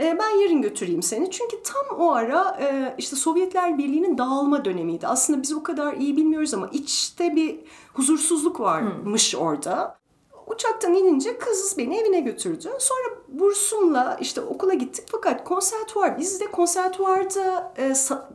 E, 0.00 0.18
ben 0.18 0.30
yarın 0.42 0.62
götüreyim 0.62 1.02
seni. 1.02 1.30
Çünkü 1.30 1.56
tam 1.62 1.98
o 1.98 2.12
ara 2.12 2.58
e, 2.60 2.94
işte 2.98 3.16
Sovyetler 3.16 3.78
Birliği'nin 3.78 4.18
dağılma 4.18 4.64
dönemiydi. 4.64 5.06
Aslında 5.06 5.42
biz 5.42 5.52
o 5.52 5.62
kadar 5.62 5.92
iyi 5.92 6.16
bilmiyoruz 6.16 6.54
ama 6.54 6.68
içte 6.72 7.36
bir 7.36 7.60
huzursuzluk 7.94 8.60
varmış 8.60 9.34
hmm. 9.34 9.40
orada. 9.40 10.00
Uçaktan 10.46 10.94
inince 10.94 11.38
kız 11.38 11.74
beni 11.78 11.96
evine 11.96 12.20
götürdü. 12.20 12.68
Sonra 12.78 13.18
bursumla 13.28 14.18
işte 14.20 14.40
okula 14.40 14.74
gittik. 14.74 15.04
Fakat 15.10 15.44
konservatuvar, 15.44 16.18
bizde 16.18 16.50
konservatuvarda 16.50 17.72
e, 17.78 17.94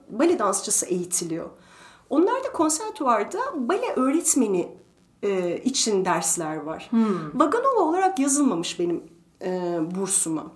bale 0.10 0.39
dansçısı 0.39 0.86
eğitiliyor. 0.86 1.50
Onlar 2.10 2.43
da 2.43 2.51
konservatuvarda 2.51 3.39
bale 3.55 3.93
öğretmeni 3.95 4.77
e, 5.24 5.57
için 5.57 6.05
dersler 6.05 6.55
var. 6.55 6.88
Hmm. 6.89 7.39
Vaganova 7.39 7.79
olarak 7.79 8.19
yazılmamış 8.19 8.79
benim 8.79 9.03
e, 9.41 9.79
bursuma. 9.95 10.51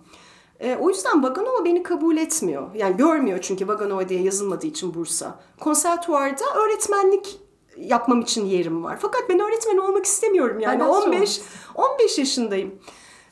E, 0.59 0.75
o 0.75 0.89
yüzden 0.89 1.23
Vaganova 1.23 1.65
beni 1.65 1.83
kabul 1.83 2.17
etmiyor. 2.17 2.75
Yani 2.75 2.97
görmüyor 2.97 3.39
çünkü 3.41 3.67
Vaganova 3.67 4.09
diye 4.09 4.21
yazılmadığı 4.21 4.67
için 4.67 4.93
Bursa. 4.93 5.39
Konservatuvarda 5.59 6.43
öğretmenlik 6.55 7.39
yapmam 7.77 8.21
için 8.21 8.45
yerim 8.45 8.83
var. 8.83 8.97
Fakat 9.01 9.21
ben 9.29 9.39
öğretmen 9.39 9.77
olmak 9.77 10.05
istemiyorum 10.05 10.59
yani. 10.59 10.83
15 10.83 11.41
15 11.75 12.17
yaşındayım. 12.17 12.75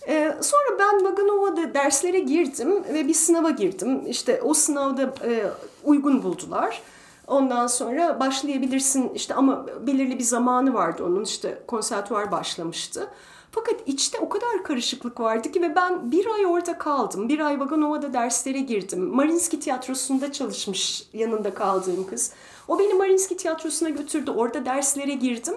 Ee, 0.07 0.33
sonra 0.41 0.79
ben 0.79 1.05
Vaganova'da 1.05 1.73
derslere 1.73 2.19
girdim 2.19 2.83
ve 2.93 3.07
bir 3.07 3.13
sınava 3.13 3.49
girdim. 3.49 4.01
İşte 4.07 4.41
o 4.43 4.53
sınavda 4.53 5.13
e, 5.25 5.43
uygun 5.83 6.23
buldular. 6.23 6.81
Ondan 7.27 7.67
sonra 7.67 8.19
başlayabilirsin 8.19 9.09
işte 9.09 9.33
ama 9.33 9.65
belirli 9.87 10.19
bir 10.19 10.23
zamanı 10.23 10.73
vardı 10.73 11.03
onun 11.03 11.23
işte 11.23 11.63
konservatuvar 11.67 12.31
başlamıştı. 12.31 13.09
Fakat 13.51 13.75
içte 13.85 14.19
o 14.19 14.29
kadar 14.29 14.63
karışıklık 14.63 15.19
vardı 15.19 15.51
ki 15.51 15.61
ve 15.61 15.75
ben 15.75 16.11
bir 16.11 16.25
ay 16.25 16.45
orada 16.45 16.77
kaldım. 16.77 17.29
Bir 17.29 17.39
ay 17.39 17.59
Vaganova'da 17.59 18.13
derslere 18.13 18.59
girdim. 18.59 19.03
Marinski 19.03 19.59
Tiyatrosu'nda 19.59 20.31
çalışmış 20.31 21.03
yanında 21.13 21.53
kaldığım 21.53 22.07
kız. 22.07 22.33
O 22.67 22.79
beni 22.79 22.93
Marinski 22.93 23.37
Tiyatrosu'na 23.37 23.89
götürdü. 23.89 24.31
Orada 24.31 24.65
derslere 24.65 25.13
girdim. 25.13 25.53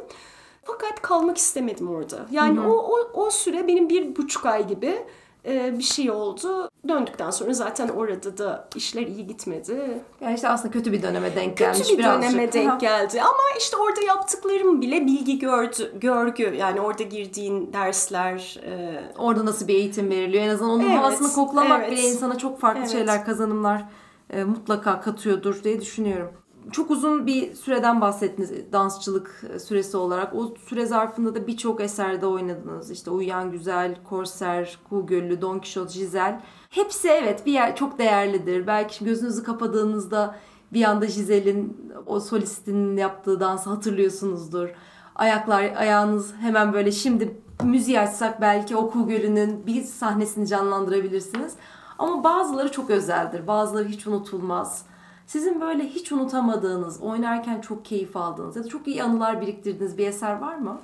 Fakat 0.65 1.03
kalmak 1.03 1.39
istemedim 1.39 1.91
orada. 1.91 2.27
Yani 2.31 2.59
hı 2.59 2.63
hı. 2.63 2.69
O, 2.69 2.73
o, 2.73 3.25
o 3.25 3.31
süre 3.31 3.67
benim 3.69 3.89
bir 3.89 4.17
buçuk 4.17 4.47
ay 4.47 4.69
gibi 4.69 5.05
bir 5.45 5.83
şey 5.83 6.11
oldu. 6.11 6.71
Döndükten 6.89 7.31
sonra 7.31 7.53
zaten 7.53 7.89
orada 7.89 8.39
da 8.39 8.69
işler 8.77 9.07
iyi 9.07 9.27
gitmedi. 9.27 10.03
Yani 10.21 10.35
işte 10.35 10.49
aslında 10.49 10.73
kötü 10.73 10.93
bir 10.93 11.03
döneme 11.03 11.37
denk 11.37 11.57
gelmiş 11.57 11.79
Kötü 11.79 11.93
bir 11.93 11.99
birazcık. 11.99 12.33
döneme 12.33 12.53
denk 12.53 12.81
geldi. 12.81 13.23
Ama 13.23 13.39
işte 13.59 13.77
orada 13.77 14.01
yaptıklarım 14.01 14.81
bile 14.83 15.07
bilgi 15.07 15.39
gördü, 15.39 15.93
görgü. 16.01 16.55
Yani 16.55 16.81
orada 16.81 17.03
girdiğin 17.03 17.73
dersler, 17.73 18.61
e, 18.67 19.01
Orada 19.19 19.47
nasıl 19.47 19.69
bir 19.69 19.75
eğitim 19.75 20.11
veriliyor? 20.11 20.45
En 20.45 20.49
azından 20.49 20.71
onun 20.71 20.85
Evet, 20.85 20.99
havasını 20.99 21.33
koklamak 21.33 21.81
evet. 21.85 21.93
bile 21.93 22.01
insana 22.03 22.39
çok 22.39 22.61
farklı 22.61 22.81
Evet. 22.81 22.91
şeyler, 22.93 23.25
kazanımlar 23.25 23.85
e, 24.31 24.45
mutlaka 24.45 25.01
katıyordur 25.01 25.65
diye 25.65 25.81
düşünüyorum. 25.81 26.31
Çok 26.73 26.91
uzun 26.91 27.27
bir 27.27 27.55
süreden 27.55 28.01
bahsettiniz 28.01 28.73
dansçılık 28.73 29.45
e, 29.55 29.59
süresi 29.59 29.97
olarak. 29.97 30.35
O 30.35 30.55
süre 30.69 30.87
zarfında 30.87 31.35
da 31.35 31.47
birçok 31.47 31.81
eserde 31.81 32.27
oynadınız. 32.27 32.91
İşte 32.91 33.11
Uyuyan 33.11 33.51
Güzel, 33.53 33.97
Korser, 34.05 34.79
Kuğu 34.89 35.07
Gölü, 35.07 35.41
Don 35.41 35.59
Quixote, 35.59 35.93
Giselle. 35.93 36.41
Hepsi 36.71 37.09
evet 37.09 37.47
bir 37.47 37.53
yer 37.53 37.77
çok 37.77 37.99
değerlidir. 37.99 38.67
Belki 38.67 39.05
gözünüzü 39.05 39.43
kapadığınızda 39.43 40.37
bir 40.73 40.85
anda 40.85 41.05
Giselle'in 41.05 41.93
o 42.07 42.21
solistin 42.21 42.97
yaptığı 42.97 43.41
dansı 43.41 43.71
hatırlıyorsunuzdur. 43.71 44.69
Ayaklar, 45.15 45.63
ayağınız 45.77 46.35
hemen 46.41 46.73
böyle 46.73 46.93
şimdi 46.93 47.41
müziği 47.65 48.01
açsak 48.01 48.41
belki 48.41 48.77
o 48.77 48.91
Kuğu 48.91 49.09
Gölü'nün 49.09 49.67
bir 49.67 49.83
sahnesini 49.83 50.47
canlandırabilirsiniz. 50.47 51.55
Ama 51.99 52.25
bazıları 52.25 52.73
çok 52.73 52.91
özeldir. 52.91 53.47
Bazıları 53.47 53.89
hiç 53.89 54.07
unutulmaz. 54.07 54.90
Sizin 55.31 55.61
böyle 55.61 55.89
hiç 55.89 56.13
unutamadığınız, 56.13 57.03
oynarken 57.03 57.61
çok 57.61 57.85
keyif 57.85 58.17
aldığınız 58.17 58.57
ya 58.57 58.65
da 58.65 58.69
çok 58.69 58.89
iyi 58.89 59.03
anılar 59.03 59.41
biriktirdiğiniz 59.41 59.99
bir 59.99 60.07
eser 60.07 60.39
var 60.39 60.55
mı? 60.55 60.81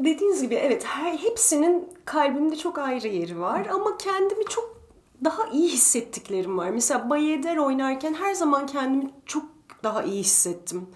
dediğiniz 0.00 0.42
gibi 0.42 0.54
evet 0.54 0.84
her 0.84 1.12
hepsinin 1.12 1.88
kalbimde 2.04 2.56
çok 2.56 2.78
ayrı 2.78 3.08
yeri 3.08 3.40
var. 3.40 3.66
Ama 3.74 3.96
kendimi 3.96 4.44
çok 4.44 4.80
daha 5.24 5.46
iyi 5.46 5.68
hissettiklerim 5.68 6.58
var. 6.58 6.70
Mesela 6.70 7.10
Bayeder 7.10 7.56
oynarken 7.56 8.14
her 8.14 8.34
zaman 8.34 8.66
kendimi 8.66 9.10
çok 9.26 9.44
daha 9.82 10.02
iyi 10.02 10.20
hissettim. 10.20 10.86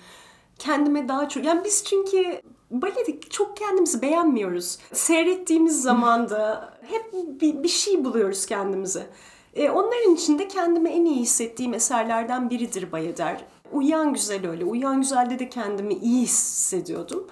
Kendime 0.59 1.09
daha 1.09 1.29
çok... 1.29 1.45
Yani 1.45 1.65
biz 1.65 1.85
çünkü 1.85 2.43
balede 2.71 3.21
çok 3.21 3.57
kendimizi 3.57 4.03
beğenmiyoruz. 4.03 4.79
Seyrettiğimiz 4.93 5.83
zaman 5.83 6.31
da 6.31 6.75
hep 6.83 7.13
bir, 7.41 7.63
bir 7.63 7.69
şey 7.69 8.05
buluyoruz 8.05 8.47
kendimize. 8.47 9.07
E, 9.55 9.71
onların 9.71 10.15
içinde 10.15 10.49
kendimi 10.49 10.89
en 10.89 11.05
iyi 11.05 11.17
hissettiğim 11.21 11.75
eserlerden 11.75 12.51
biridir 12.51 12.93
Bayeder. 12.93 13.45
Uyan 13.73 14.13
Güzel 14.15 14.49
öyle. 14.51 14.65
Uyan 14.65 15.01
Güzel'de 15.01 15.39
de 15.39 15.49
kendimi 15.49 15.95
iyi 15.95 16.23
hissediyordum. 16.23 17.27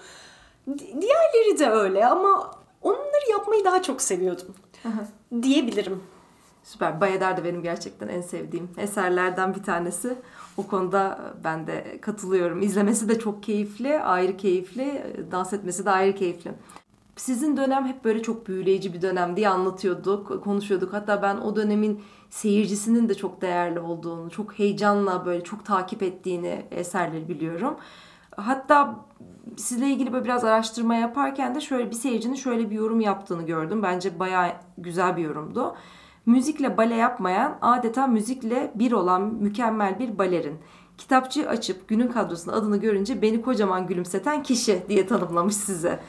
Di- 0.68 1.00
Diğerleri 1.02 1.58
de 1.58 1.70
öyle 1.70 2.06
ama 2.06 2.50
onları 2.82 3.30
yapmayı 3.30 3.64
daha 3.64 3.82
çok 3.82 4.02
seviyordum. 4.02 4.54
Diyebilirim. 5.42 6.02
Süper. 6.64 7.00
Bayeder 7.00 7.36
de 7.36 7.44
benim 7.44 7.62
gerçekten 7.62 8.08
en 8.08 8.20
sevdiğim 8.20 8.70
eserlerden 8.78 9.54
bir 9.54 9.62
tanesi. 9.62 10.14
O 10.56 10.66
konuda 10.66 11.20
ben 11.44 11.66
de 11.66 11.98
katılıyorum. 12.00 12.62
İzlemesi 12.62 13.08
de 13.08 13.18
çok 13.18 13.42
keyifli, 13.42 14.00
ayrı 14.00 14.36
keyifli. 14.36 15.02
Dans 15.32 15.52
etmesi 15.52 15.86
de 15.86 15.90
ayrı 15.90 16.14
keyifli. 16.14 16.52
Sizin 17.18 17.56
dönem 17.56 17.86
hep 17.86 18.04
böyle 18.04 18.22
çok 18.22 18.46
büyüleyici 18.46 18.92
bir 18.92 19.02
dönem 19.02 19.36
diye 19.36 19.48
anlatıyorduk, 19.48 20.44
konuşuyorduk. 20.44 20.92
Hatta 20.92 21.22
ben 21.22 21.36
o 21.36 21.56
dönemin 21.56 22.02
seyircisinin 22.30 23.08
de 23.08 23.14
çok 23.14 23.42
değerli 23.42 23.80
olduğunu, 23.80 24.30
çok 24.30 24.58
heyecanla 24.58 25.26
böyle 25.26 25.44
çok 25.44 25.64
takip 25.64 26.02
ettiğini 26.02 26.66
eserleri 26.70 27.28
biliyorum. 27.28 27.76
Hatta 28.36 28.94
sizle 29.56 29.86
ilgili 29.86 30.12
böyle 30.12 30.24
biraz 30.24 30.44
araştırma 30.44 30.94
yaparken 30.94 31.54
de 31.54 31.60
şöyle 31.60 31.90
bir 31.90 31.96
seyircinin 31.96 32.34
şöyle 32.34 32.70
bir 32.70 32.76
yorum 32.76 33.00
yaptığını 33.00 33.46
gördüm. 33.46 33.82
Bence 33.82 34.18
bayağı 34.18 34.52
güzel 34.78 35.16
bir 35.16 35.22
yorumdu. 35.22 35.74
Müzikle 36.26 36.76
bale 36.76 36.94
yapmayan, 36.94 37.58
adeta 37.62 38.06
müzikle 38.06 38.72
bir 38.74 38.92
olan 38.92 39.22
mükemmel 39.22 39.98
bir 39.98 40.18
balerin. 40.18 40.58
Kitapçığı 40.98 41.48
açıp 41.48 41.88
günün 41.88 42.08
kadrosunda 42.08 42.56
adını 42.56 42.76
görünce 42.76 43.22
beni 43.22 43.42
kocaman 43.42 43.86
gülümseten 43.86 44.42
kişi 44.42 44.82
diye 44.88 45.06
tanımlamış 45.06 45.54
size. 45.54 46.00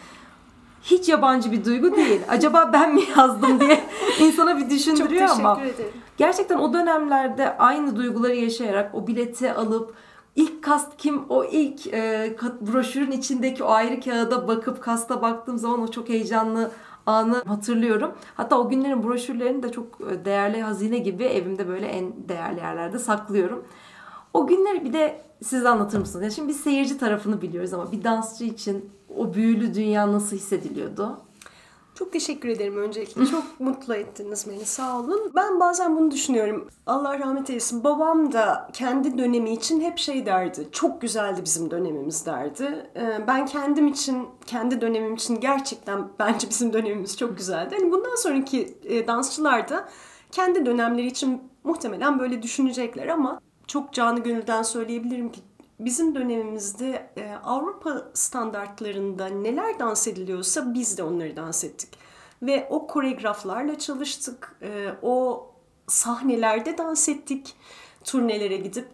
Hiç 0.83 1.09
yabancı 1.09 1.51
bir 1.51 1.65
duygu 1.65 1.95
değil. 1.95 2.21
Acaba 2.29 2.69
ben 2.73 2.95
mi 2.95 3.01
yazdım 3.17 3.59
diye 3.59 3.83
insana 4.19 4.55
bir 4.57 4.61
Çok 4.61 4.69
düşündürüyor 4.69 5.27
teşekkür 5.27 5.43
ama. 5.43 5.61
ederim. 5.61 5.91
Gerçekten 6.17 6.57
o 6.57 6.73
dönemlerde 6.73 7.57
aynı 7.57 7.95
duyguları 7.95 8.35
yaşayarak 8.35 8.95
o 8.95 9.07
bileti 9.07 9.53
alıp 9.53 9.93
ilk 10.35 10.63
kast 10.63 10.97
kim 10.97 11.23
o 11.29 11.43
ilk 11.43 11.87
e, 11.87 12.35
broşürün 12.61 13.11
içindeki 13.11 13.63
o 13.63 13.69
ayrı 13.69 14.01
kağıda 14.01 14.47
bakıp 14.47 14.81
kasta 14.81 15.21
baktığım 15.21 15.57
zaman 15.57 15.81
o 15.81 15.87
çok 15.87 16.09
heyecanlı 16.09 16.71
anı 17.05 17.43
hatırlıyorum. 17.47 18.11
Hatta 18.35 18.59
o 18.59 18.69
günlerin 18.69 19.03
broşürlerini 19.03 19.63
de 19.63 19.71
çok 19.71 19.85
e, 20.11 20.25
değerli 20.25 20.61
hazine 20.61 20.97
gibi 20.97 21.23
evimde 21.23 21.67
böyle 21.67 21.85
en 21.85 22.13
değerli 22.29 22.59
yerlerde 22.59 22.99
saklıyorum. 22.99 23.63
O 24.33 24.47
günleri 24.47 24.85
bir 24.85 24.93
de 24.93 25.21
siz 25.43 25.65
anlatır 25.65 25.99
mısınız? 25.99 26.23
Ya 26.23 26.29
şimdi 26.29 26.47
biz 26.49 26.59
seyirci 26.59 26.97
tarafını 26.97 27.41
biliyoruz 27.41 27.73
ama 27.73 27.91
bir 27.91 28.03
dansçı 28.03 28.43
için 28.43 28.89
o 29.17 29.33
büyülü 29.33 29.73
dünya 29.73 30.13
nasıl 30.13 30.35
hissediliyordu? 30.35 31.17
Çok 31.95 32.13
teşekkür 32.13 32.49
ederim 32.49 32.77
öncelikle. 32.77 33.25
Çok 33.31 33.59
mutlu 33.59 33.95
ettiniz 33.95 34.45
beni. 34.49 34.65
Sağ 34.65 34.99
olun. 34.99 35.31
Ben 35.35 35.59
bazen 35.59 35.97
bunu 35.97 36.11
düşünüyorum. 36.11 36.67
Allah 36.85 37.19
rahmet 37.19 37.49
eylesin. 37.49 37.83
Babam 37.83 38.31
da 38.33 38.69
kendi 38.73 39.17
dönemi 39.17 39.53
için 39.53 39.81
hep 39.81 39.97
şey 39.97 40.25
derdi. 40.25 40.67
Çok 40.71 41.01
güzeldi 41.01 41.41
bizim 41.45 41.71
dönemimiz 41.71 42.25
derdi. 42.25 42.89
Ee, 42.95 43.27
Ben 43.27 43.45
kendim 43.45 43.87
için, 43.87 44.27
kendi 44.45 44.81
dönemim 44.81 45.15
için 45.15 45.39
gerçekten 45.39 46.07
bence 46.19 46.49
bizim 46.49 46.73
dönemimiz 46.73 47.17
çok 47.17 47.37
güzeldi. 47.37 47.75
Hani 47.79 47.91
bundan 47.91 48.15
sonraki 48.15 48.77
e, 48.83 49.07
dansçılar 49.07 49.69
da 49.69 49.89
kendi 50.31 50.65
dönemleri 50.65 51.07
için 51.07 51.41
muhtemelen 51.63 52.19
böyle 52.19 52.41
düşünecekler 52.41 53.07
ama 53.07 53.41
çok 53.69 53.93
canı 53.93 54.23
gönülden 54.23 54.63
söyleyebilirim 54.63 55.31
ki 55.31 55.41
bizim 55.79 56.15
dönemimizde 56.15 57.09
e, 57.17 57.31
Avrupa 57.43 58.05
standartlarında 58.13 59.25
neler 59.27 59.79
dans 59.79 60.07
ediliyorsa 60.07 60.73
biz 60.73 60.97
de 60.97 61.03
onları 61.03 61.35
dans 61.35 61.63
ettik. 61.63 61.89
Ve 62.41 62.67
o 62.69 62.87
koreograflarla 62.87 63.79
çalıştık. 63.79 64.55
e, 64.61 64.89
o 65.01 65.45
sahnelerde 65.87 66.77
dans 66.77 67.09
ettik. 67.09 67.55
Turnelere 68.03 68.57
gidip. 68.57 68.87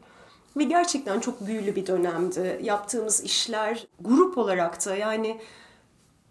Ve 0.58 0.64
gerçekten 0.64 1.20
çok 1.20 1.48
büyülü 1.48 1.76
bir 1.76 1.88
dönemdi. 1.88 2.60
Yaptığımız 2.64 3.24
işler 3.24 3.88
grup 4.02 4.38
olarak 4.38 4.86
da 4.86 4.96
yani 4.96 5.42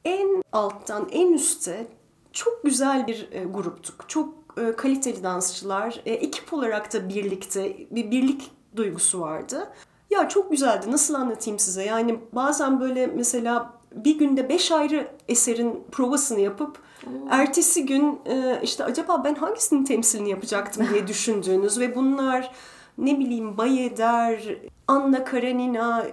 en 0.04 0.42
alttan 0.52 1.08
en 1.12 1.32
üste 1.32 1.86
çok 2.32 2.64
güzel 2.64 3.06
bir 3.06 3.28
e, 3.32 3.44
gruptuk. 3.44 4.08
Çok 4.08 4.43
kaliteli 4.76 5.22
dansçılar. 5.22 6.00
E, 6.06 6.12
ekip 6.12 6.52
olarak 6.52 6.92
da 6.92 7.08
birlikte 7.08 7.76
bir 7.90 8.10
birlik 8.10 8.50
duygusu 8.76 9.20
vardı. 9.20 9.72
Ya 10.10 10.28
çok 10.28 10.50
güzeldi. 10.50 10.86
Nasıl 10.90 11.14
anlatayım 11.14 11.58
size? 11.58 11.84
Yani 11.84 12.18
bazen 12.32 12.80
böyle 12.80 13.06
mesela 13.06 13.72
bir 13.94 14.18
günde 14.18 14.48
beş 14.48 14.72
ayrı 14.72 15.08
eserin 15.28 15.84
provasını 15.92 16.40
yapıp 16.40 16.78
ertesi 17.30 17.86
gün 17.86 18.20
e, 18.26 18.60
işte 18.62 18.84
acaba 18.84 19.24
ben 19.24 19.34
hangisinin 19.34 19.84
temsilini 19.84 20.30
yapacaktım 20.30 20.86
diye 20.92 21.06
düşündüğünüz 21.08 21.80
ve 21.80 21.94
bunlar 21.94 22.52
ne 22.98 23.18
bileyim 23.18 23.58
Bayeder, 23.58 24.56
Anna 24.88 25.24
Karenina, 25.24 26.06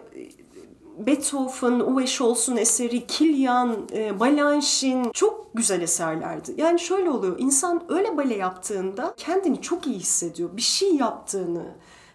Beethoven, 0.98 1.79
Uwe 1.79 2.07
Scholz'un 2.07 2.57
eseri, 2.57 3.07
Kilian, 3.07 3.77
e, 3.93 4.19
Balanchine 4.19 5.12
çok 5.13 5.48
güzel 5.53 5.81
eserlerdi. 5.81 6.53
Yani 6.57 6.79
şöyle 6.79 7.10
oluyor, 7.10 7.36
insan 7.39 7.83
öyle 7.89 8.17
bale 8.17 8.36
yaptığında 8.36 9.13
kendini 9.17 9.62
çok 9.62 9.88
iyi 9.88 10.00
hissediyor. 10.00 10.50
Bir 10.57 10.62
şey 10.62 10.95
yaptığını. 10.95 11.63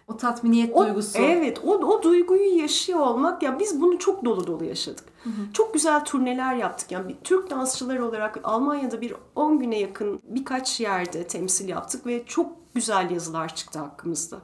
O 0.07 0.17
tatminiyet 0.17 0.75
O, 0.75 0.85
duygusu. 0.85 1.19
Evet, 1.19 1.59
o, 1.65 1.71
o 1.73 2.03
duyguyu 2.03 2.57
yaşıyor 2.57 2.99
olmak, 2.99 3.43
ya 3.43 3.59
biz 3.59 3.81
bunu 3.81 3.99
çok 3.99 4.25
dolu 4.25 4.47
dolu 4.47 4.65
yaşadık. 4.65 5.03
Çok 5.53 5.73
güzel 5.73 6.05
turneler 6.05 6.55
yaptık. 6.55 6.91
Yani 6.91 7.09
bir 7.09 7.15
Türk 7.23 7.49
dansçılar 7.49 7.97
olarak 7.99 8.39
Almanya'da 8.43 9.01
bir 9.01 9.13
10 9.35 9.59
güne 9.59 9.79
yakın 9.79 10.19
birkaç 10.23 10.79
yerde 10.79 11.27
temsil 11.27 11.69
yaptık 11.69 12.05
ve 12.05 12.23
çok 12.25 12.51
güzel 12.75 13.11
yazılar 13.11 13.55
çıktı 13.55 13.79
hakkımızda. 13.79 14.37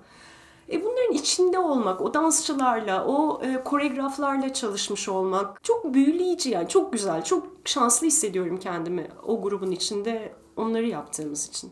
E 0.71 0.83
bunların 0.83 1.13
içinde 1.13 1.59
olmak, 1.59 2.01
o 2.01 2.13
dansçılarla, 2.13 3.05
o 3.05 3.41
e, 3.43 3.63
koreograflarla 3.63 4.53
çalışmış 4.53 5.09
olmak 5.09 5.63
çok 5.63 5.93
büyüleyici 5.93 6.49
yani 6.49 6.67
çok 6.67 6.93
güzel. 6.93 7.23
Çok 7.23 7.47
şanslı 7.65 8.07
hissediyorum 8.07 8.59
kendimi 8.59 9.07
o 9.27 9.41
grubun 9.41 9.71
içinde 9.71 10.33
onları 10.57 10.87
yaptığımız 10.87 11.47
için. 11.47 11.71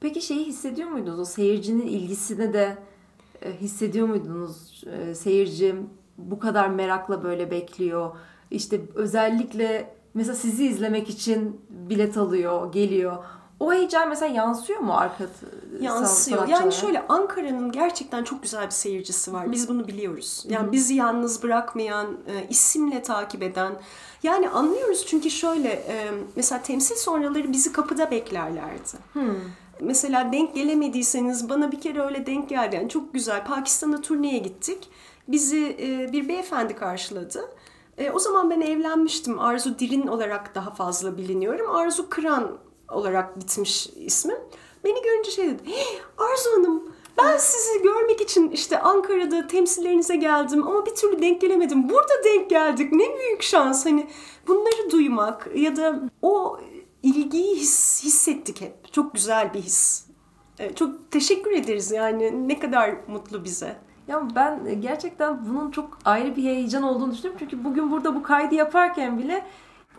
Peki 0.00 0.20
şeyi 0.20 0.44
hissediyor 0.44 0.88
muydunuz? 0.88 1.18
O 1.20 1.24
seyircinin 1.24 1.86
ilgisini 1.86 2.52
de 2.52 2.78
e, 3.42 3.52
hissediyor 3.52 4.08
muydunuz? 4.08 4.84
E, 4.86 5.14
seyirci 5.14 5.76
bu 6.18 6.38
kadar 6.38 6.68
merakla 6.68 7.24
böyle 7.24 7.50
bekliyor. 7.50 8.10
İşte 8.50 8.80
özellikle 8.94 9.94
mesela 10.14 10.34
sizi 10.34 10.66
izlemek 10.66 11.08
için 11.08 11.60
bilet 11.70 12.16
alıyor, 12.16 12.72
geliyor. 12.72 13.24
O 13.62 13.72
heyecan 13.72 14.08
mesela 14.08 14.34
yansıyor 14.34 14.80
mu 14.80 14.94
arka 14.94 15.24
Yansıyor. 15.80 16.48
Yani 16.48 16.72
şöyle 16.72 17.06
Ankara'nın 17.08 17.72
gerçekten 17.72 18.24
çok 18.24 18.42
güzel 18.42 18.66
bir 18.66 18.70
seyircisi 18.70 19.32
var. 19.32 19.52
Biz 19.52 19.68
bunu 19.68 19.88
biliyoruz. 19.88 20.44
Yani 20.48 20.64
Hı-hı. 20.64 20.72
bizi 20.72 20.94
yalnız 20.94 21.42
bırakmayan, 21.42 22.06
e, 22.06 22.48
isimle 22.48 23.02
takip 23.02 23.42
eden. 23.42 23.72
Yani 24.22 24.48
anlıyoruz 24.48 25.06
çünkü 25.06 25.30
şöyle 25.30 25.68
e, 25.68 26.10
mesela 26.36 26.62
temsil 26.62 26.96
sonraları 26.96 27.52
bizi 27.52 27.72
kapıda 27.72 28.10
beklerlerdi. 28.10 28.98
Hmm. 29.12 29.34
Mesela 29.80 30.32
denk 30.32 30.54
gelemediyseniz 30.54 31.48
bana 31.48 31.72
bir 31.72 31.80
kere 31.80 32.02
öyle 32.02 32.26
denk 32.26 32.48
geldi. 32.48 32.76
Yani 32.76 32.88
çok 32.88 33.14
güzel. 33.14 33.44
Pakistan'a 33.44 34.00
turneye 34.00 34.38
gittik. 34.38 34.88
Bizi 35.28 35.76
e, 35.80 36.12
bir 36.12 36.28
beyefendi 36.28 36.76
karşıladı. 36.76 37.50
E, 37.98 38.10
o 38.10 38.18
zaman 38.18 38.50
ben 38.50 38.60
evlenmiştim. 38.60 39.38
Arzu 39.38 39.78
Dirin 39.78 40.06
olarak 40.06 40.54
daha 40.54 40.70
fazla 40.70 41.16
biliniyorum. 41.16 41.70
Arzu 41.70 42.08
Kıran 42.08 42.58
olarak 42.92 43.40
gitmiş 43.40 43.86
ismim. 43.96 44.38
Beni 44.84 45.02
görünce 45.02 45.30
şey 45.30 45.46
dedi. 45.46 45.62
Arzu 46.18 46.50
Hanım 46.56 46.92
ben 47.18 47.36
sizi 47.36 47.82
görmek 47.82 48.20
için 48.20 48.50
işte 48.50 48.80
Ankara'da 48.80 49.46
temsillerinize 49.46 50.16
geldim 50.16 50.68
ama 50.68 50.86
bir 50.86 50.94
türlü 50.94 51.22
denk 51.22 51.40
gelemedim. 51.40 51.88
Burada 51.88 52.24
denk 52.24 52.50
geldik. 52.50 52.92
Ne 52.92 53.18
büyük 53.18 53.42
şans. 53.42 53.86
Hani 53.86 54.06
bunları 54.46 54.90
duymak 54.90 55.48
ya 55.54 55.76
da 55.76 56.00
o 56.22 56.58
ilgiyi 57.02 57.56
his, 57.56 58.04
hissettik 58.04 58.60
hep. 58.60 58.92
Çok 58.92 59.14
güzel 59.14 59.54
bir 59.54 59.60
his. 59.60 60.06
E, 60.58 60.74
çok 60.74 61.10
teşekkür 61.10 61.50
ederiz 61.52 61.90
yani 61.90 62.48
ne 62.48 62.58
kadar 62.58 62.94
mutlu 63.08 63.44
bize. 63.44 63.76
Ya 64.08 64.28
ben 64.34 64.80
gerçekten 64.80 65.46
bunun 65.48 65.70
çok 65.70 65.98
ayrı 66.04 66.36
bir 66.36 66.42
heyecan 66.42 66.82
olduğunu 66.82 67.12
düşünüyorum. 67.12 67.38
Çünkü 67.40 67.64
bugün 67.64 67.90
burada 67.90 68.14
bu 68.14 68.22
kaydı 68.22 68.54
yaparken 68.54 69.18
bile 69.18 69.46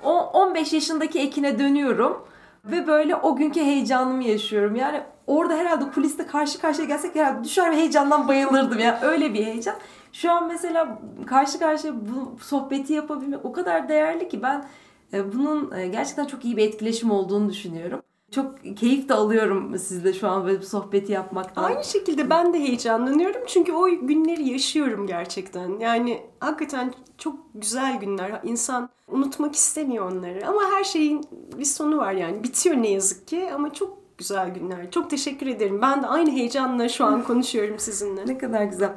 o 0.04 0.14
15 0.20 0.74
yaşındaki 0.74 1.20
Ekin'e 1.20 1.60
dönüyorum 1.60 2.26
ve 2.66 2.88
böyle 2.88 3.16
o 3.16 3.36
günkü 3.36 3.60
heyecanımı 3.60 4.24
yaşıyorum. 4.24 4.76
Yani 4.76 5.02
orada 5.28 5.56
herhalde 5.56 5.92
kuliste 5.92 6.28
karşı 6.28 6.62
karşıya 6.62 6.88
gelsek 6.88 7.16
herhalde 7.16 7.44
düşer 7.44 7.72
ve 7.72 7.76
heyecandan 7.76 8.28
bayılırdım. 8.28 8.80
Yani 8.80 8.98
öyle 9.02 9.34
bir 9.34 9.46
heyecan. 9.46 9.76
Şu 10.14 10.32
an 10.32 10.48
mesela 10.48 11.00
karşı 11.26 11.60
karşıya 11.60 11.94
bu 11.96 12.44
sohbeti 12.44 12.94
yapabilmek 12.94 13.46
o 13.46 13.52
kadar 13.52 13.90
değerli 13.90 14.30
ki 14.30 14.42
ben 14.42 14.66
e, 15.14 15.34
bunun 15.34 15.72
e, 15.72 15.88
gerçekten 15.88 16.26
çok 16.26 16.46
iyi 16.46 16.58
bir 16.58 16.68
etkileşim 16.68 17.12
olduğunu 17.12 17.50
düşünüyorum. 17.50 18.02
Çok 18.36 18.78
keyif 18.78 19.10
de 19.10 19.14
alıyorum 19.14 19.78
sizle 19.80 20.14
şu 20.14 20.28
an 20.28 20.46
böyle 20.46 20.58
bir 20.58 20.66
sohbeti 20.66 21.12
yapmaktan. 21.12 21.64
Aynı 21.64 21.84
şekilde 21.84 22.30
ben 22.30 22.54
de 22.54 22.60
heyecanlanıyorum 22.60 23.42
çünkü 23.48 23.74
o 23.74 23.86
günleri 23.86 24.50
yaşıyorum 24.50 25.08
gerçekten. 25.08 25.80
Yani 25.80 26.22
hakikaten 26.40 26.94
çok 27.18 27.36
güzel 27.56 28.00
günler. 28.00 28.40
İnsan 28.44 28.90
unutmak 29.08 29.56
istemiyor 29.56 30.12
onları 30.12 30.48
ama 30.48 30.62
her 30.74 30.84
şeyin 30.84 31.26
bir 31.58 31.66
sonu 31.66 31.98
var 31.98 32.14
yani. 32.14 32.44
Bitiyor 32.44 32.76
ne 32.76 32.90
yazık 32.90 33.28
ki 33.28 33.50
ama 33.54 33.74
çok 33.74 33.98
güzel 34.18 34.54
günler. 34.54 34.92
Çok 34.92 35.10
teşekkür 35.10 35.48
ederim. 35.48 35.82
Ben 35.82 36.04
de 36.04 36.08
aynı 36.08 36.32
heyecanla 36.32 36.90
şu 36.90 37.06
an 37.06 37.24
konuşuyorum 37.24 37.80
sizinle. 37.80 38.28
ne 38.28 38.38
kadar 38.38 38.64
güzel. 38.64 38.94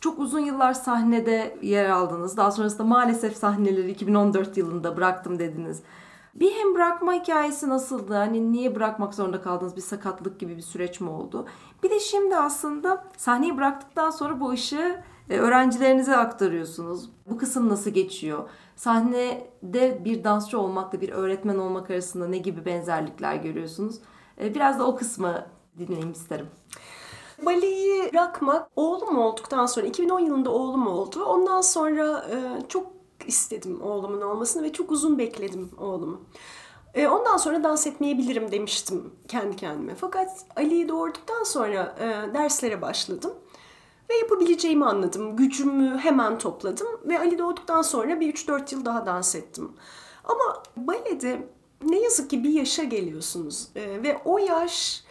Çok 0.00 0.18
uzun 0.18 0.40
yıllar 0.40 0.74
sahnede 0.74 1.56
yer 1.62 1.90
aldınız. 1.90 2.36
Daha 2.36 2.50
sonrasında 2.50 2.84
maalesef 2.84 3.36
sahneleri 3.36 3.90
2014 3.90 4.56
yılında 4.56 4.96
bıraktım 4.96 5.38
dediniz. 5.38 5.82
Bir 6.34 6.52
hem 6.52 6.74
bırakma 6.74 7.12
hikayesi 7.12 7.68
nasıldı? 7.68 8.14
Hani 8.14 8.52
niye 8.52 8.74
bırakmak 8.74 9.14
zorunda 9.14 9.42
kaldınız? 9.42 9.76
Bir 9.76 9.80
sakatlık 9.80 10.40
gibi 10.40 10.56
bir 10.56 10.62
süreç 10.62 11.00
mi 11.00 11.10
oldu? 11.10 11.46
Bir 11.82 11.90
de 11.90 12.00
şimdi 12.00 12.36
aslında 12.36 13.04
sahneyi 13.16 13.56
bıraktıktan 13.56 14.10
sonra 14.10 14.40
bu 14.40 14.50
ışığı 14.50 15.02
e, 15.30 15.38
öğrencilerinize 15.38 16.16
aktarıyorsunuz. 16.16 17.10
Bu 17.26 17.38
kısım 17.38 17.68
nasıl 17.68 17.90
geçiyor? 17.90 18.48
Sahnede 18.76 20.04
bir 20.04 20.24
dansçı 20.24 20.60
olmakla 20.60 21.00
bir 21.00 21.08
öğretmen 21.08 21.58
olmak 21.58 21.90
arasında 21.90 22.28
ne 22.28 22.38
gibi 22.38 22.64
benzerlikler 22.64 23.34
görüyorsunuz? 23.36 23.98
E, 24.40 24.54
biraz 24.54 24.78
da 24.78 24.86
o 24.86 24.96
kısmı 24.96 25.46
dinleyeyim 25.78 26.12
isterim. 26.12 26.46
Baleyi 27.46 28.12
bırakmak 28.12 28.68
oğlum 28.76 29.18
olduktan 29.18 29.66
sonra 29.66 29.86
2010 29.86 30.20
yılında 30.20 30.50
oğlum 30.50 30.86
oldu. 30.86 31.24
Ondan 31.24 31.60
sonra 31.60 32.26
e, 32.30 32.68
çok 32.68 32.99
istedim 33.28 33.82
oğlumun 33.82 34.20
olmasını 34.20 34.62
ve 34.62 34.72
çok 34.72 34.90
uzun 34.90 35.18
bekledim 35.18 35.70
oğlumu. 35.78 36.20
E, 36.94 37.08
ondan 37.08 37.36
sonra 37.36 37.64
dans 37.64 37.86
etmeyebilirim 37.86 38.52
demiştim 38.52 39.12
kendi 39.28 39.56
kendime. 39.56 39.94
Fakat 39.94 40.44
Ali'yi 40.56 40.88
doğurduktan 40.88 41.44
sonra 41.44 41.96
e, 42.00 42.34
derslere 42.34 42.82
başladım. 42.82 43.32
Ve 44.10 44.14
yapabileceğimi 44.14 44.84
anladım. 44.84 45.36
Gücümü 45.36 45.98
hemen 45.98 46.38
topladım. 46.38 46.88
Ve 47.04 47.18
Ali 47.18 47.38
doğduktan 47.38 47.82
sonra 47.82 48.20
bir 48.20 48.34
3-4 48.34 48.74
yıl 48.74 48.84
daha 48.84 49.06
dans 49.06 49.34
ettim. 49.34 49.72
Ama 50.24 50.62
balede 50.76 51.48
ne 51.84 52.00
yazık 52.00 52.30
ki 52.30 52.44
bir 52.44 52.50
yaşa 52.50 52.84
geliyorsunuz. 52.84 53.68
E, 53.76 54.02
ve 54.02 54.20
o 54.24 54.38
yaş 54.38 55.04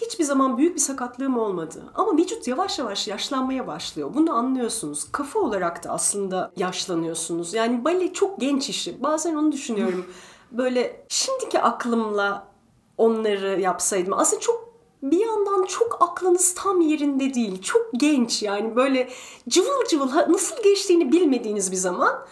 hiçbir 0.00 0.24
zaman 0.24 0.58
büyük 0.58 0.74
bir 0.74 0.80
sakatlığım 0.80 1.38
olmadı. 1.38 1.82
Ama 1.94 2.18
vücut 2.18 2.48
yavaş 2.48 2.78
yavaş 2.78 3.08
yaşlanmaya 3.08 3.66
başlıyor. 3.66 4.10
Bunu 4.14 4.32
anlıyorsunuz. 4.32 5.12
Kafa 5.12 5.40
olarak 5.40 5.84
da 5.84 5.90
aslında 5.90 6.52
yaşlanıyorsunuz. 6.56 7.54
Yani 7.54 7.84
bale 7.84 8.12
çok 8.12 8.40
genç 8.40 8.68
işi. 8.68 9.02
Bazen 9.02 9.34
onu 9.34 9.52
düşünüyorum. 9.52 10.06
Böyle 10.52 11.06
şimdiki 11.08 11.60
aklımla 11.60 12.46
onları 12.98 13.60
yapsaydım. 13.60 14.12
Aslında 14.12 14.40
çok 14.40 14.68
bir 15.02 15.26
yandan 15.26 15.64
çok 15.64 16.02
aklınız 16.02 16.54
tam 16.54 16.80
yerinde 16.80 17.34
değil. 17.34 17.62
Çok 17.62 17.86
genç 17.92 18.42
yani 18.42 18.76
böyle 18.76 19.08
cıvıl 19.48 19.84
cıvıl 19.90 20.10
nasıl 20.28 20.62
geçtiğini 20.62 21.12
bilmediğiniz 21.12 21.72
bir 21.72 21.76
zaman. 21.76 22.26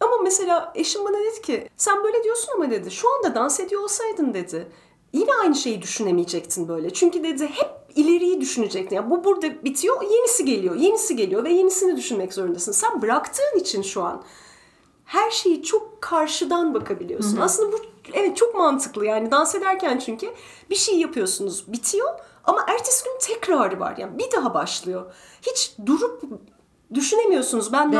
Ama 0.00 0.18
mesela 0.22 0.72
eşim 0.74 1.04
bana 1.04 1.18
dedi 1.18 1.42
ki 1.42 1.68
sen 1.76 2.04
böyle 2.04 2.24
diyorsun 2.24 2.52
ama 2.54 2.70
dedi 2.70 2.90
şu 2.90 3.14
anda 3.14 3.34
dans 3.34 3.60
ediyor 3.60 3.82
olsaydın 3.82 4.34
dedi 4.34 4.68
yine 5.12 5.30
aynı 5.42 5.54
şeyi 5.54 5.82
düşünemeyecektin 5.82 6.68
böyle. 6.68 6.90
Çünkü 6.90 7.24
dedi 7.24 7.46
hep 7.46 7.70
ileriyi 7.94 8.40
düşünecektin. 8.40 8.96
Yani 8.96 9.10
bu 9.10 9.24
burada 9.24 9.64
bitiyor, 9.64 10.02
yenisi 10.02 10.44
geliyor, 10.44 10.76
yenisi 10.76 11.16
geliyor 11.16 11.44
ve 11.44 11.52
yenisini 11.52 11.96
düşünmek 11.96 12.34
zorundasın. 12.34 12.72
Sen 12.72 13.02
bıraktığın 13.02 13.58
için 13.58 13.82
şu 13.82 14.02
an 14.02 14.22
her 15.04 15.30
şeyi 15.30 15.62
çok 15.62 16.02
karşıdan 16.02 16.74
bakabiliyorsun. 16.74 17.36
Hı 17.36 17.40
hı. 17.40 17.44
Aslında 17.44 17.72
bu 17.72 17.76
evet 18.12 18.36
çok 18.36 18.54
mantıklı 18.54 19.06
yani 19.06 19.30
dans 19.30 19.54
ederken 19.54 19.98
çünkü 19.98 20.30
bir 20.70 20.74
şey 20.74 20.98
yapıyorsunuz, 20.98 21.72
bitiyor 21.72 22.08
ama 22.44 22.64
ertesi 22.68 23.04
gün 23.04 23.18
tekrarı 23.20 23.80
var. 23.80 23.94
Yani 23.98 24.18
bir 24.18 24.32
daha 24.36 24.54
başlıyor. 24.54 25.14
Hiç 25.42 25.72
durup 25.86 26.22
düşünemiyorsunuz. 26.94 27.72
Ben 27.72 27.92
de 27.92 27.96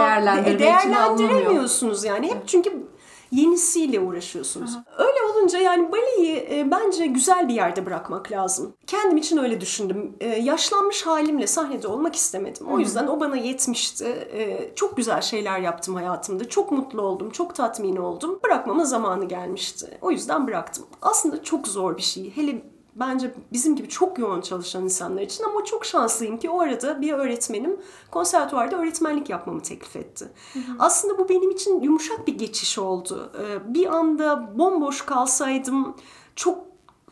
değerlendiremiyorsunuz 0.58 2.04
yani. 2.04 2.30
Hep 2.30 2.48
çünkü 2.48 2.86
yenisiyle 3.32 4.00
uğraşıyorsunuz. 4.00 4.70
Aha. 4.76 4.84
Öyle 4.98 5.18
olunca 5.32 5.58
yani 5.58 5.92
baleyi 5.92 6.36
e, 6.50 6.70
bence 6.70 7.06
güzel 7.06 7.48
bir 7.48 7.54
yerde 7.54 7.86
bırakmak 7.86 8.32
lazım. 8.32 8.74
Kendim 8.86 9.16
için 9.16 9.36
öyle 9.36 9.60
düşündüm. 9.60 10.16
E, 10.20 10.28
yaşlanmış 10.28 11.06
halimle 11.06 11.46
sahnede 11.46 11.88
olmak 11.88 12.16
istemedim. 12.16 12.66
O 12.68 12.78
yüzden 12.78 13.06
o 13.06 13.20
bana 13.20 13.36
yetmişti. 13.36 14.04
E, 14.32 14.72
çok 14.74 14.96
güzel 14.96 15.20
şeyler 15.20 15.60
yaptım 15.60 15.94
hayatımda. 15.94 16.48
Çok 16.48 16.72
mutlu 16.72 17.02
oldum, 17.02 17.30
çok 17.30 17.54
tatmin 17.54 17.96
oldum. 17.96 18.40
Bırakmamın 18.44 18.84
zamanı 18.84 19.24
gelmişti. 19.24 19.98
O 20.02 20.10
yüzden 20.10 20.46
bıraktım. 20.46 20.86
Aslında 21.02 21.42
çok 21.42 21.68
zor 21.68 21.96
bir 21.96 22.02
şey. 22.02 22.36
Hele 22.36 22.62
bence 23.00 23.34
bizim 23.52 23.76
gibi 23.76 23.88
çok 23.88 24.18
yoğun 24.18 24.40
çalışan 24.40 24.84
insanlar 24.84 25.22
için 25.22 25.44
ama 25.44 25.64
çok 25.64 25.84
şanslıyım 25.84 26.38
ki 26.38 26.50
o 26.50 26.60
arada 26.60 27.00
bir 27.00 27.12
öğretmenim 27.12 27.80
konservatuvarda 28.10 28.76
öğretmenlik 28.76 29.30
yapmamı 29.30 29.62
teklif 29.62 29.96
etti. 29.96 30.28
Hı 30.52 30.58
hı. 30.58 30.62
Aslında 30.78 31.18
bu 31.18 31.28
benim 31.28 31.50
için 31.50 31.80
yumuşak 31.80 32.26
bir 32.26 32.38
geçiş 32.38 32.78
oldu. 32.78 33.32
Ee, 33.38 33.74
bir 33.74 33.86
anda 33.86 34.58
bomboş 34.58 35.02
kalsaydım 35.02 35.96
çok 36.36 36.58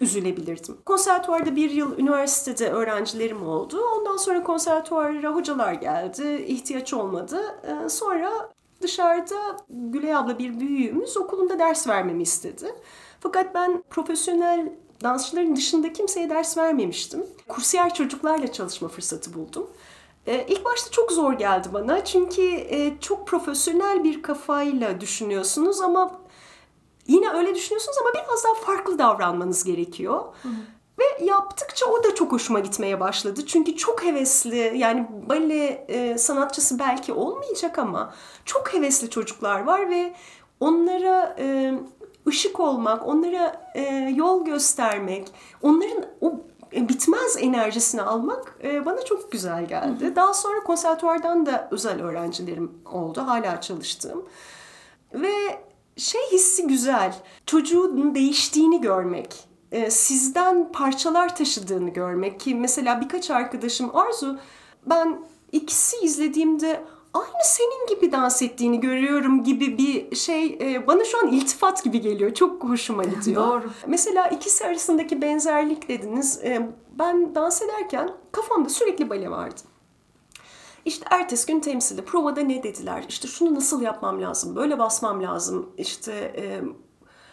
üzülebilirdim. 0.01 0.77
Konservatuvarda 0.87 1.57
bir 1.57 1.71
yıl 1.71 1.99
üniversitede 1.99 2.71
öğrencilerim 2.71 3.49
oldu. 3.49 3.81
Ondan 3.97 4.17
sonra 4.17 4.43
konservatuvara 4.43 5.35
hocalar 5.35 5.73
geldi. 5.73 6.45
ihtiyaç 6.49 6.95
olmadı. 6.95 7.41
Ee, 7.65 7.89
sonra 7.89 8.51
dışarıda 8.83 9.57
Gülay 9.69 10.17
abla 10.17 10.39
bir 10.39 10.61
büyüğümüz 10.61 11.17
okulunda 11.17 11.59
ders 11.59 11.89
vermemi 11.89 12.23
istedi. 12.23 12.75
Fakat 13.21 13.55
ben 13.55 13.83
profesyonel 13.91 14.73
dansçıların 15.03 15.57
dışında 15.57 15.93
kimseye 15.93 16.31
ders 16.31 16.59
vermemiştim. 16.59 17.27
Kursiyer 17.49 17.95
çocuklarla 17.95 18.53
çalışma 18.53 18.89
fırsatı 18.89 19.35
buldum. 19.35 19.71
Ee, 20.27 20.47
ilk 20.49 20.65
başta 20.65 20.91
çok 20.91 21.13
zor 21.13 21.33
geldi 21.33 21.69
bana 21.73 22.05
çünkü 22.05 22.43
e, 22.43 23.01
çok 23.01 23.27
profesyonel 23.27 24.05
bir 24.05 24.23
kafayla 24.23 25.01
düşünüyorsunuz 25.01 25.81
ama 25.81 26.21
yine 27.07 27.31
öyle 27.31 27.55
düşünüyorsunuz 27.55 27.97
ama 28.01 28.11
biraz 28.15 28.45
daha 28.45 28.55
farklı 28.55 28.99
davranmanız 28.99 29.65
gerekiyor. 29.65 30.25
Hı 30.43 30.49
hı. 30.49 30.53
Ve 30.99 31.25
yaptıkça 31.25 31.87
o 31.87 32.05
da 32.05 32.15
çok 32.15 32.33
hoşuma 32.33 32.61
gitmeye 32.61 33.01
başladı. 33.01 33.47
Çünkü 33.47 33.77
çok 33.77 34.05
hevesli 34.05 34.73
yani 34.77 35.07
bale 35.29 35.67
e, 35.89 36.19
sanatçısı 36.19 36.79
belki 36.79 37.13
olmayacak 37.13 37.79
ama 37.79 38.15
çok 38.45 38.75
hevesli 38.75 39.11
çocuklar 39.11 39.61
var 39.61 39.91
ve 39.91 40.15
onlara 40.61 41.37
e, 41.39 41.75
ışık 42.29 42.61
olmak, 42.61 43.07
onlara 43.07 43.71
e, 43.75 43.83
yol 44.17 44.45
göstermek, 44.45 45.29
onların 45.63 46.05
o 46.21 46.35
e, 46.73 46.89
bitmez 46.89 47.37
enerjisini 47.41 48.03
almak 48.03 48.59
e, 48.65 48.87
bana 48.87 49.05
çok 49.05 49.33
güzel 49.33 49.67
geldi. 49.67 50.17
Daha 50.17 50.35
sonra 50.35 50.61
konservatuvardan 50.61 51.47
da 51.47 51.69
özel 51.71 52.03
öğrencilerim 52.03 52.73
oldu. 52.93 53.21
Hala 53.27 53.61
çalıştığım. 53.61 54.27
Ve 55.15 55.33
şey 55.97 56.21
hissi 56.33 56.67
güzel. 56.67 57.15
Çocuğun 57.47 58.15
değiştiğini 58.15 58.81
görmek. 58.81 59.47
e, 59.73 59.91
sizden 59.91 60.73
parçalar 60.73 61.37
taşıdığını 61.37 61.91
görmek 61.91 62.41
ki 62.41 62.55
mesela 62.55 63.01
birkaç 63.01 63.31
arkadaşım 63.31 63.97
Arzu 63.97 64.39
ben 64.87 65.19
ikisi 65.53 65.97
izlediğimde 66.03 66.85
aynı 67.17 67.45
senin 67.45 67.87
gibi 67.87 68.13
dans 68.13 68.43
ettiğini 68.43 68.81
görüyorum 68.81 69.45
gibi 69.45 69.79
bir 69.79 70.17
şey 70.17 70.59
e, 70.61 70.87
bana 70.87 71.05
şu 71.05 71.19
an 71.19 71.33
iltifat 71.33 71.85
gibi 71.85 72.01
geliyor. 72.01 72.35
Çok 72.35 72.65
hoşuma 72.65 73.05
gidiyor. 73.15 73.47
Doğru. 73.47 73.71
Mesela 73.87 74.29
ikisi 74.29 74.65
arasındaki 74.65 75.23
benzerlik 75.23 75.89
dediniz. 75.89 76.41
E, 76.45 76.71
ben 76.99 77.35
dans 77.35 77.63
ederken 77.63 78.11
kafamda 78.33 78.69
sürekli 78.69 79.11
bale 79.11 79.31
vardı. 79.31 79.61
İşte 80.85 81.07
ertesi 81.11 81.47
gün 81.47 81.61
temsilde 81.61 82.05
provada 82.05 82.41
ne 82.41 82.63
dediler? 82.63 83.05
İşte 83.09 83.29
şunu 83.29 83.55
nasıl 83.55 83.83
yapmam 83.83 84.23
lazım? 84.23 84.57
Böyle 84.57 84.79
basmam 84.79 85.23
lazım. 85.23 85.71
İşte 85.79 86.13
e, 86.13 86.63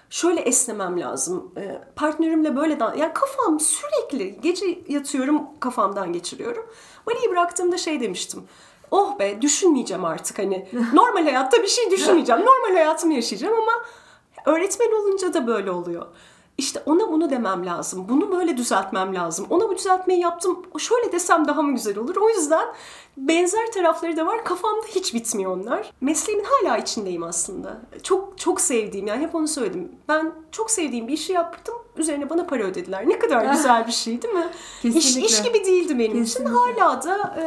şöyle 0.10 0.42
esnemem 0.42 1.00
lazım. 1.00 1.52
E, 1.58 1.82
partnerimle 1.96 2.56
böyle 2.56 2.80
dans... 2.80 2.98
Yani 2.98 3.14
kafam 3.14 3.60
sürekli 3.60 4.42
gece 4.42 4.80
yatıyorum 4.88 5.60
kafamdan 5.60 6.14
geçiriyorum. 6.14 6.66
Baleyi 7.08 7.30
bıraktığımda 7.30 7.78
şey 7.78 8.00
demiştim. 8.00 8.44
Oh 8.94 9.20
be 9.20 9.42
düşünmeyeceğim 9.42 10.06
artık 10.06 10.40
hani. 10.40 10.68
Normal 10.94 11.24
hayatta 11.24 11.64
bir 11.64 11.68
şey 11.68 11.92
düşünmeyeceğim. 11.92 12.42
Normal 12.42 12.74
hayatımı 12.76 13.14
yaşayacağım 13.14 13.54
ama 13.62 13.72
öğretmen 14.46 14.92
olunca 15.02 15.34
da 15.34 15.48
böyle 15.48 15.72
oluyor. 15.72 16.06
İşte 16.58 16.84
ona 16.86 17.12
bunu 17.12 17.30
demem 17.30 17.66
lazım. 17.66 18.06
Bunu 18.10 18.32
böyle 18.32 18.58
düzeltmem 18.58 19.16
lazım. 19.16 19.46
Ona 19.50 19.70
bu 19.70 19.76
düzeltmeyi 19.78 20.20
yaptım. 20.20 20.66
Şöyle 20.80 21.12
desem 21.12 21.48
daha 21.48 21.62
mı 21.62 21.74
güzel 21.74 21.98
olur? 21.98 22.16
O 22.16 22.30
yüzden 22.30 22.68
benzer 23.18 23.72
tarafları 23.72 24.18
da 24.18 24.26
var. 24.26 24.46
Kafamda 24.46 24.88
hiç 24.88 25.14
bitmiyor 25.14 25.58
onlar. 25.58 25.94
Mesleğimin 26.02 26.46
hala 26.46 26.78
içindeyim 26.78 27.24
aslında. 27.24 27.78
Çok 28.04 28.38
çok 28.38 28.62
sevdiğim 28.62 29.08
yani 29.08 29.22
hep 29.26 29.36
onu 29.36 29.48
söyledim. 29.48 29.92
Ben 30.10 30.32
çok 30.52 30.72
sevdiğim 30.72 31.08
bir 31.08 31.14
işi 31.14 31.34
yaptım. 31.34 31.76
Üzerine 31.98 32.30
bana 32.30 32.46
para 32.48 32.64
ödediler. 32.64 33.10
Ne 33.10 33.20
kadar 33.20 33.46
güzel 33.52 33.88
bir 33.88 33.92
şey 33.92 34.22
değil 34.22 34.34
mi? 34.34 34.48
İş, 34.84 34.94
Kesinlikle. 34.94 35.28
iş 35.28 35.44
gibi 35.44 35.66
değildi 35.66 36.00
benim 36.00 36.24
Kesinlikle. 36.24 36.52
için. 36.54 36.80
Hala 36.80 37.04
da 37.04 37.36
e, 37.42 37.44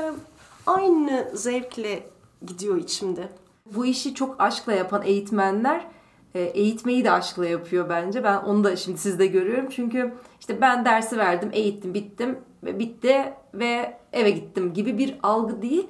aynı 0.67 1.31
zevkle 1.35 2.07
gidiyor 2.47 2.77
içimde. 2.77 3.29
Bu 3.75 3.87
işi 3.87 4.15
çok 4.15 4.41
aşkla 4.41 4.73
yapan 4.73 5.03
eğitmenler 5.03 5.87
e, 6.35 6.41
eğitmeyi 6.41 7.05
de 7.05 7.11
aşkla 7.11 7.47
yapıyor 7.47 7.89
bence. 7.89 8.25
Ben 8.25 8.37
onu 8.37 8.65
da 8.65 8.77
şimdi 8.77 8.99
sizde 8.99 9.27
görüyorum. 9.27 9.69
Çünkü 9.71 10.15
işte 10.41 10.61
ben 10.61 10.85
dersi 10.85 11.19
verdim, 11.19 11.51
eğittim, 11.53 11.95
bittim 11.95 12.39
ve 12.65 12.79
bitti 12.79 13.33
ve 13.55 13.99
eve 14.13 14.31
gittim 14.31 14.75
gibi 14.75 14.99
bir 14.99 15.19
algı 15.23 15.63
değil. 15.63 15.87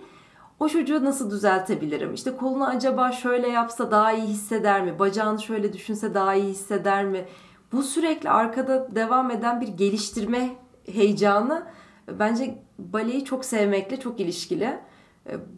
O 0.61 0.69
çocuğu 0.69 1.05
nasıl 1.05 1.31
düzeltebilirim? 1.31 2.15
İşte 2.15 2.37
kolunu 2.37 2.67
acaba 2.67 3.13
şöyle 3.13 3.49
yapsa 3.49 3.91
daha 3.91 4.13
iyi 4.13 4.27
hisseder 4.27 4.83
mi? 4.85 4.99
Bacağını 4.99 5.43
şöyle 5.43 5.73
düşünse 5.73 6.15
daha 6.15 6.35
iyi 6.35 6.49
hisseder 6.49 7.05
mi? 7.05 7.25
Bu 7.73 7.83
sürekli 7.83 8.31
arkada 8.31 8.95
devam 8.95 9.31
eden 9.31 9.61
bir 9.61 9.69
geliştirme 9.69 10.51
heyecanı 10.93 11.67
bence 12.09 12.66
baleyi 12.79 13.25
çok 13.25 13.45
sevmekle 13.45 14.01
çok 14.01 14.21
ilişkili. 14.21 14.79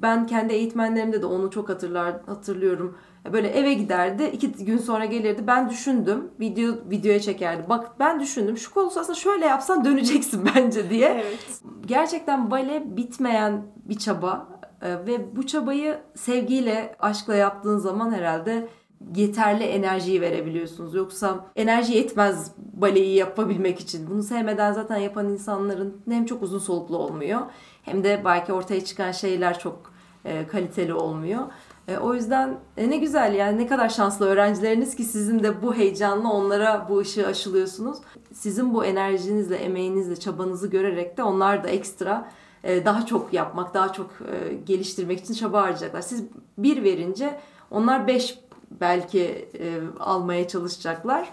Ben 0.02 0.26
kendi 0.26 0.52
eğitmenlerimde 0.52 1.22
de 1.22 1.26
onu 1.26 1.50
çok 1.50 1.68
hatırlar 1.68 2.14
hatırlıyorum. 2.26 2.98
Böyle 3.32 3.48
eve 3.48 3.74
giderdi, 3.74 4.24
iki 4.32 4.52
gün 4.64 4.78
sonra 4.78 5.04
gelirdi. 5.04 5.46
Ben 5.46 5.70
düşündüm, 5.70 6.30
video 6.40 6.74
videoya 6.90 7.20
çekerdi. 7.20 7.68
Bak 7.68 8.00
ben 8.00 8.20
düşündüm, 8.20 8.56
şu 8.56 8.74
kolu 8.74 8.86
aslında 8.86 9.14
şöyle 9.14 9.46
yapsan 9.46 9.84
döneceksin 9.84 10.48
bence 10.54 10.90
diye. 10.90 11.08
Evet. 11.08 11.62
Gerçekten 11.86 12.50
bale 12.50 12.96
bitmeyen 12.96 13.62
bir 13.88 13.98
çaba 13.98 14.58
Ee, 14.82 15.06
ve 15.06 15.36
bu 15.36 15.46
çabayı 15.46 15.98
sevgiyle, 16.14 16.96
aşkla 17.00 17.34
yaptığın 17.34 17.78
zaman 17.78 18.12
herhalde 18.12 18.68
yeterli 19.16 19.64
enerjiyi 19.64 20.20
verebiliyorsunuz. 20.20 20.94
Yoksa 20.94 21.46
enerji 21.56 21.96
yetmez 21.96 22.52
baleyi 22.72 23.16
yapabilmek 23.16 23.80
için. 23.80 24.10
Bunu 24.10 24.22
sevmeden 24.22 24.72
zaten 24.72 24.96
yapan 24.96 25.28
insanların 25.28 25.96
hem 26.08 26.24
çok 26.24 26.42
uzun 26.42 26.58
soluklu 26.58 26.96
olmuyor 26.96 27.40
hem 27.82 28.04
de 28.04 28.22
belki 28.24 28.52
ortaya 28.52 28.84
çıkan 28.84 29.12
şeyler 29.12 29.58
çok 29.58 29.92
e, 30.24 30.46
kaliteli 30.46 30.94
olmuyor. 30.94 31.42
E, 31.88 31.98
o 31.98 32.14
yüzden 32.14 32.58
e, 32.76 32.90
ne 32.90 32.96
güzel 32.96 33.34
yani 33.34 33.58
ne 33.58 33.66
kadar 33.66 33.88
şanslı 33.88 34.26
öğrencileriniz 34.26 34.96
ki 34.96 35.04
sizin 35.04 35.42
de 35.42 35.62
bu 35.62 35.74
heyecanla 35.74 36.32
onlara 36.32 36.86
bu 36.88 36.98
ışığı 36.98 37.26
aşılıyorsunuz. 37.26 37.98
Sizin 38.32 38.74
bu 38.74 38.84
enerjinizle, 38.84 39.56
emeğinizle, 39.56 40.16
çabanızı 40.16 40.66
görerek 40.66 41.16
de 41.16 41.22
onlar 41.22 41.64
da 41.64 41.68
ekstra 41.68 42.30
e, 42.64 42.84
daha 42.84 43.06
çok 43.06 43.32
yapmak, 43.32 43.74
daha 43.74 43.92
çok 43.92 44.10
e, 44.10 44.54
geliştirmek 44.54 45.20
için 45.20 45.34
çaba 45.34 45.62
harcayacaklar. 45.62 46.00
Siz 46.00 46.24
bir 46.58 46.84
verince 46.84 47.40
onlar 47.70 48.06
beş 48.06 48.38
belki 48.80 49.48
e, 49.58 49.80
almaya 50.00 50.48
çalışacaklar. 50.48 51.32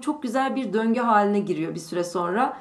Çok 0.00 0.22
güzel 0.22 0.56
bir 0.56 0.72
döngü 0.72 1.00
haline 1.00 1.40
giriyor 1.40 1.74
bir 1.74 1.80
süre 1.80 2.04
sonra. 2.04 2.56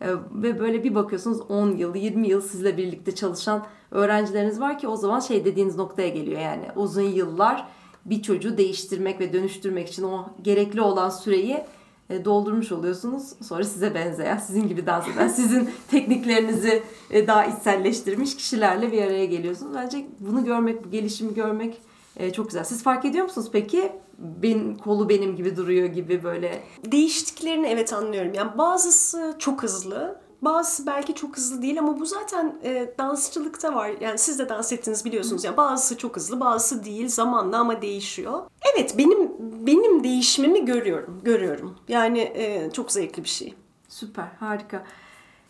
E, 0.00 0.08
ve 0.32 0.60
böyle 0.60 0.84
bir 0.84 0.94
bakıyorsunuz 0.94 1.40
10 1.48 1.76
yıl, 1.76 1.94
20 1.94 2.28
yıl 2.28 2.40
sizle 2.40 2.76
birlikte 2.76 3.14
çalışan 3.14 3.66
öğrencileriniz 3.90 4.60
var 4.60 4.78
ki 4.78 4.88
o 4.88 4.96
zaman 4.96 5.20
şey 5.20 5.44
dediğiniz 5.44 5.76
noktaya 5.76 6.08
geliyor 6.08 6.40
yani 6.40 6.64
uzun 6.76 7.02
yıllar 7.02 7.68
bir 8.04 8.22
çocuğu 8.22 8.58
değiştirmek 8.58 9.20
ve 9.20 9.32
dönüştürmek 9.32 9.88
için 9.88 10.02
o 10.02 10.26
gerekli 10.42 10.80
olan 10.80 11.10
süreyi 11.10 11.64
e, 12.10 12.24
doldurmuş 12.24 12.72
oluyorsunuz. 12.72 13.32
Sonra 13.42 13.64
size 13.64 13.94
benzeyen, 13.94 14.36
sizin 14.36 14.68
gibi 14.68 14.86
dans 14.86 15.08
eden, 15.08 15.28
sizin 15.28 15.70
tekniklerinizi 15.90 16.82
e, 17.10 17.26
daha 17.26 17.44
içselleştirmiş 17.44 18.36
kişilerle 18.36 18.92
bir 18.92 19.02
araya 19.02 19.24
geliyorsunuz. 19.24 19.74
Bence 19.74 20.06
bunu 20.20 20.44
görmek, 20.44 20.84
bu 20.84 20.90
gelişimi 20.90 21.34
görmek 21.34 21.80
e, 22.18 22.32
çok 22.32 22.46
güzel. 22.46 22.64
Siz 22.64 22.82
fark 22.82 23.04
ediyor 23.04 23.24
musunuz 23.24 23.48
peki? 23.52 23.92
Ben, 24.18 24.74
kolu 24.74 25.08
benim 25.08 25.36
gibi 25.36 25.56
duruyor 25.56 25.86
gibi 25.86 26.22
böyle. 26.22 26.62
Değiştiklerini 26.84 27.66
evet 27.66 27.92
anlıyorum. 27.92 28.34
Yani 28.34 28.58
bazısı 28.58 29.36
çok 29.38 29.62
hızlı, 29.62 30.20
bazısı 30.42 30.86
belki 30.86 31.14
çok 31.14 31.36
hızlı 31.36 31.62
değil 31.62 31.78
ama 31.78 32.00
bu 32.00 32.06
zaten 32.06 32.58
e, 32.64 32.94
dansçılıkta 32.98 33.74
var. 33.74 33.90
Yani 34.00 34.18
siz 34.18 34.38
de 34.38 34.48
dans 34.48 34.72
ettiniz 34.72 35.04
biliyorsunuz. 35.04 35.44
Yani 35.44 35.56
bazısı 35.56 35.96
çok 35.96 36.16
hızlı, 36.16 36.40
bazısı 36.40 36.84
değil 36.84 37.08
zamanla 37.08 37.58
ama 37.58 37.82
değişiyor. 37.82 38.42
Evet 38.74 38.94
benim 38.98 39.32
benim 39.66 40.04
değişimimi 40.04 40.64
görüyorum, 40.64 41.20
görüyorum. 41.24 41.76
Yani 41.88 42.20
e, 42.20 42.70
çok 42.72 42.92
zevkli 42.92 43.24
bir 43.24 43.28
şey. 43.28 43.54
Süper, 43.88 44.28
harika. 44.40 44.84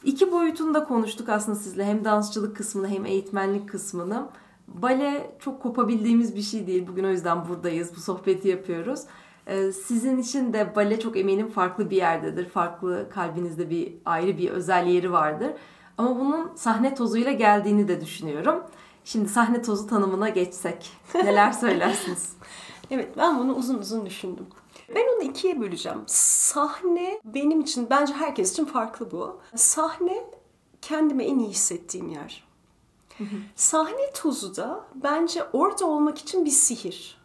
İki 0.04 0.32
boyutunda 0.32 0.84
konuştuk 0.84 1.28
aslında 1.28 1.58
sizle. 1.58 1.84
Hem 1.84 2.04
dansçılık 2.04 2.56
kısmını 2.56 2.88
hem 2.88 3.06
eğitmenlik 3.06 3.68
kısmını. 3.68 4.28
Bale 4.74 5.36
çok 5.38 5.62
kopabildiğimiz 5.62 6.36
bir 6.36 6.42
şey 6.42 6.66
değil. 6.66 6.86
Bugün 6.88 7.04
o 7.04 7.08
yüzden 7.08 7.48
buradayız. 7.48 7.96
Bu 7.96 8.00
sohbeti 8.00 8.48
yapıyoruz. 8.48 9.00
Ee, 9.46 9.72
Sizin 9.72 10.18
için 10.18 10.52
de 10.52 10.76
bale 10.76 11.00
çok 11.00 11.16
eminim 11.16 11.48
farklı 11.48 11.90
bir 11.90 11.96
yerdedir. 11.96 12.48
Farklı 12.48 13.06
kalbinizde 13.10 13.70
bir 13.70 13.94
ayrı 14.04 14.38
bir 14.38 14.50
özel 14.50 14.86
yeri 14.86 15.12
vardır. 15.12 15.50
Ama 15.98 16.18
bunun 16.20 16.50
sahne 16.54 16.94
tozuyla 16.94 17.32
geldiğini 17.32 17.88
de 17.88 18.00
düşünüyorum. 18.00 18.62
Şimdi 19.04 19.28
sahne 19.28 19.62
tozu 19.62 19.86
tanımına 19.86 20.28
geçsek 20.28 20.90
neler 21.14 21.52
söylersiniz? 21.60 22.32
Evet 22.90 23.08
ben 23.16 23.38
bunu 23.38 23.54
uzun 23.54 23.78
uzun 23.78 24.06
düşündüm. 24.06 24.46
Ben 24.94 25.04
onu 25.16 25.22
ikiye 25.22 25.60
böleceğim. 25.60 25.98
Sahne 26.06 27.20
benim 27.24 27.60
için, 27.60 27.86
bence 27.90 28.12
herkes 28.14 28.52
için 28.52 28.64
farklı 28.64 29.10
bu. 29.10 29.40
Sahne 29.54 30.24
kendime 30.82 31.24
en 31.24 31.38
iyi 31.38 31.48
hissettiğim 31.48 32.08
yer. 32.08 32.47
Sahne 33.56 34.12
tozu 34.14 34.56
da 34.56 34.80
bence 34.94 35.44
orada 35.52 35.86
olmak 35.86 36.18
için 36.18 36.44
bir 36.44 36.50
sihir. 36.50 37.18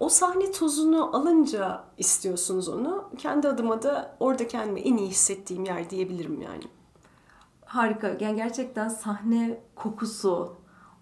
O 0.00 0.08
sahne 0.08 0.52
tozunu 0.52 1.16
alınca 1.16 1.84
istiyorsunuz 1.98 2.68
onu. 2.68 3.04
Kendi 3.18 3.48
adıma 3.48 3.82
da 3.82 4.16
orada 4.20 4.48
kendimi 4.48 4.80
en 4.80 4.96
iyi 4.96 5.08
hissettiğim 5.08 5.64
yer 5.64 5.90
diyebilirim 5.90 6.40
yani. 6.42 6.62
Harika. 7.64 8.16
Yani 8.20 8.36
gerçekten 8.36 8.88
sahne 8.88 9.60
kokusu, 9.76 10.52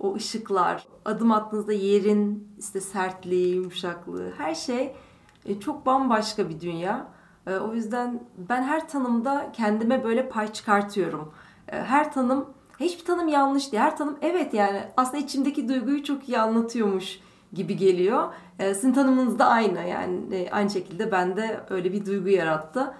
o 0.00 0.14
ışıklar, 0.14 0.86
adım 1.04 1.32
attığınızda 1.32 1.72
yerin 1.72 2.48
işte 2.58 2.80
sertliği, 2.80 3.54
yumuşaklığı, 3.54 4.32
her 4.38 4.54
şey 4.54 4.96
e, 5.44 5.60
çok 5.60 5.86
bambaşka 5.86 6.48
bir 6.48 6.60
dünya. 6.60 7.06
E, 7.46 7.54
O 7.56 7.74
yüzden 7.74 8.22
ben 8.36 8.62
her 8.62 8.88
tanımda 8.88 9.52
kendime 9.52 10.04
böyle 10.04 10.28
pay 10.28 10.52
çıkartıyorum. 10.52 11.32
E, 11.68 11.76
Her 11.82 12.12
tanım, 12.12 12.51
hiçbir 12.80 13.04
tanım 13.04 13.28
yanlış 13.28 13.72
değil. 13.72 13.82
Her 13.82 13.96
tanım 13.96 14.18
evet 14.22 14.54
yani 14.54 14.82
aslında 14.96 15.18
içimdeki 15.18 15.68
duyguyu 15.68 16.04
çok 16.04 16.28
iyi 16.28 16.38
anlatıyormuş 16.38 17.20
gibi 17.52 17.76
geliyor. 17.76 18.32
E, 18.58 18.74
Sizin 18.74 18.92
tanımınız 18.92 19.38
da 19.38 19.46
aynı 19.46 19.88
yani 19.88 20.34
e, 20.34 20.50
aynı 20.50 20.70
şekilde 20.70 21.12
bende 21.12 21.60
öyle 21.70 21.92
bir 21.92 22.06
duygu 22.06 22.28
yarattı. 22.28 22.94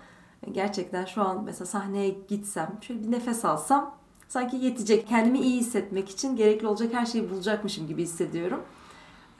Gerçekten 0.53 1.05
şu 1.05 1.23
an 1.23 1.43
mesela 1.45 1.67
sahneye 1.67 2.17
gitsem, 2.29 2.79
şöyle 2.81 3.03
bir 3.03 3.11
nefes 3.11 3.45
alsam 3.45 3.95
sanki 4.29 4.57
yetecek. 4.57 5.09
Kendimi 5.09 5.39
iyi 5.41 5.61
hissetmek 5.61 6.11
için 6.11 6.37
gerekli 6.37 6.67
olacak 6.67 6.95
her 6.95 7.07
şeyi 7.07 7.31
bulacakmışım 7.31 7.87
gibi 7.89 8.03
hissediyorum. 8.03 8.61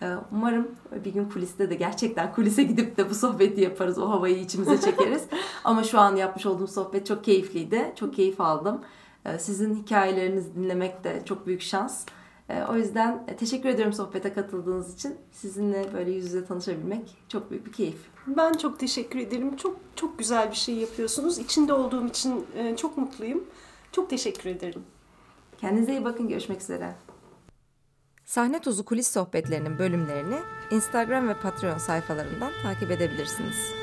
Ee, 0.03 0.07
Umarım 0.33 0.69
bir 1.05 1.13
gün 1.13 1.25
kuliste 1.29 1.71
de 1.71 1.75
gerçekten 1.75 2.33
kulise 2.33 2.63
gidip 2.63 2.97
de 2.97 3.11
bu 3.11 3.15
sohbeti 3.15 3.61
yaparız. 3.61 3.99
O 3.99 4.09
havayı 4.11 4.39
içimize 4.39 4.81
çekeriz. 4.81 5.23
Ama 5.65 5.85
şu 5.85 5.99
an 6.01 6.17
yapmış 6.17 6.47
olduğum 6.47 6.67
sohbet 6.67 7.07
çok 7.07 7.25
keyifliydi. 7.25 7.93
Çok 7.97 8.15
keyif 8.15 8.41
aldım. 8.41 8.81
Ee, 9.27 9.39
Sizin 9.39 9.75
hikayelerinizi 9.75 10.55
dinlemek 10.55 11.05
de 11.05 11.23
çok 11.25 11.47
büyük 11.47 11.63
şans. 11.63 12.07
E, 12.49 12.63
o 12.65 12.77
yüzden 12.77 13.25
e, 13.29 13.37
teşekkür 13.37 13.69
ediyorum 13.69 13.93
sohbete 13.93 14.33
katıldığınız 14.33 14.95
için. 14.95 15.17
Sizinle 15.33 15.93
böyle 15.93 16.11
yüz 16.11 16.25
yüze 16.25 16.45
tanışabilmek 16.45 17.17
çok 17.29 17.51
büyük 17.51 17.67
bir 17.67 17.73
keyif. 17.73 17.97
Ben 18.27 18.53
çok 18.53 18.79
teşekkür 18.79 19.19
ederim. 19.19 19.57
Çok 19.57 19.77
çok 19.97 20.19
güzel 20.19 20.51
bir 20.51 20.57
şey 20.57 20.75
yapıyorsunuz. 20.75 21.39
İçinde 21.39 21.73
olduğum 21.73 22.07
için 22.07 22.47
e, 22.57 22.77
çok 22.77 22.97
mutluyum. 22.97 23.45
Çok 23.93 24.11
teşekkür 24.11 24.51
ederim. 24.51 24.83
Kendinize 25.59 25.93
iyi 25.93 26.05
bakın. 26.05 26.29
Görüşmek 26.29 26.61
üzere. 26.61 26.95
Sahne 28.25 28.61
Tuzu 28.61 28.85
Kulis 28.85 29.11
Sohbetlerinin 29.11 29.79
bölümlerini 29.79 30.37
Instagram 30.71 31.29
ve 31.29 31.35
Patreon 31.35 31.79
sayfalarından 31.79 32.53
takip 32.63 32.91
edebilirsiniz. 32.91 33.82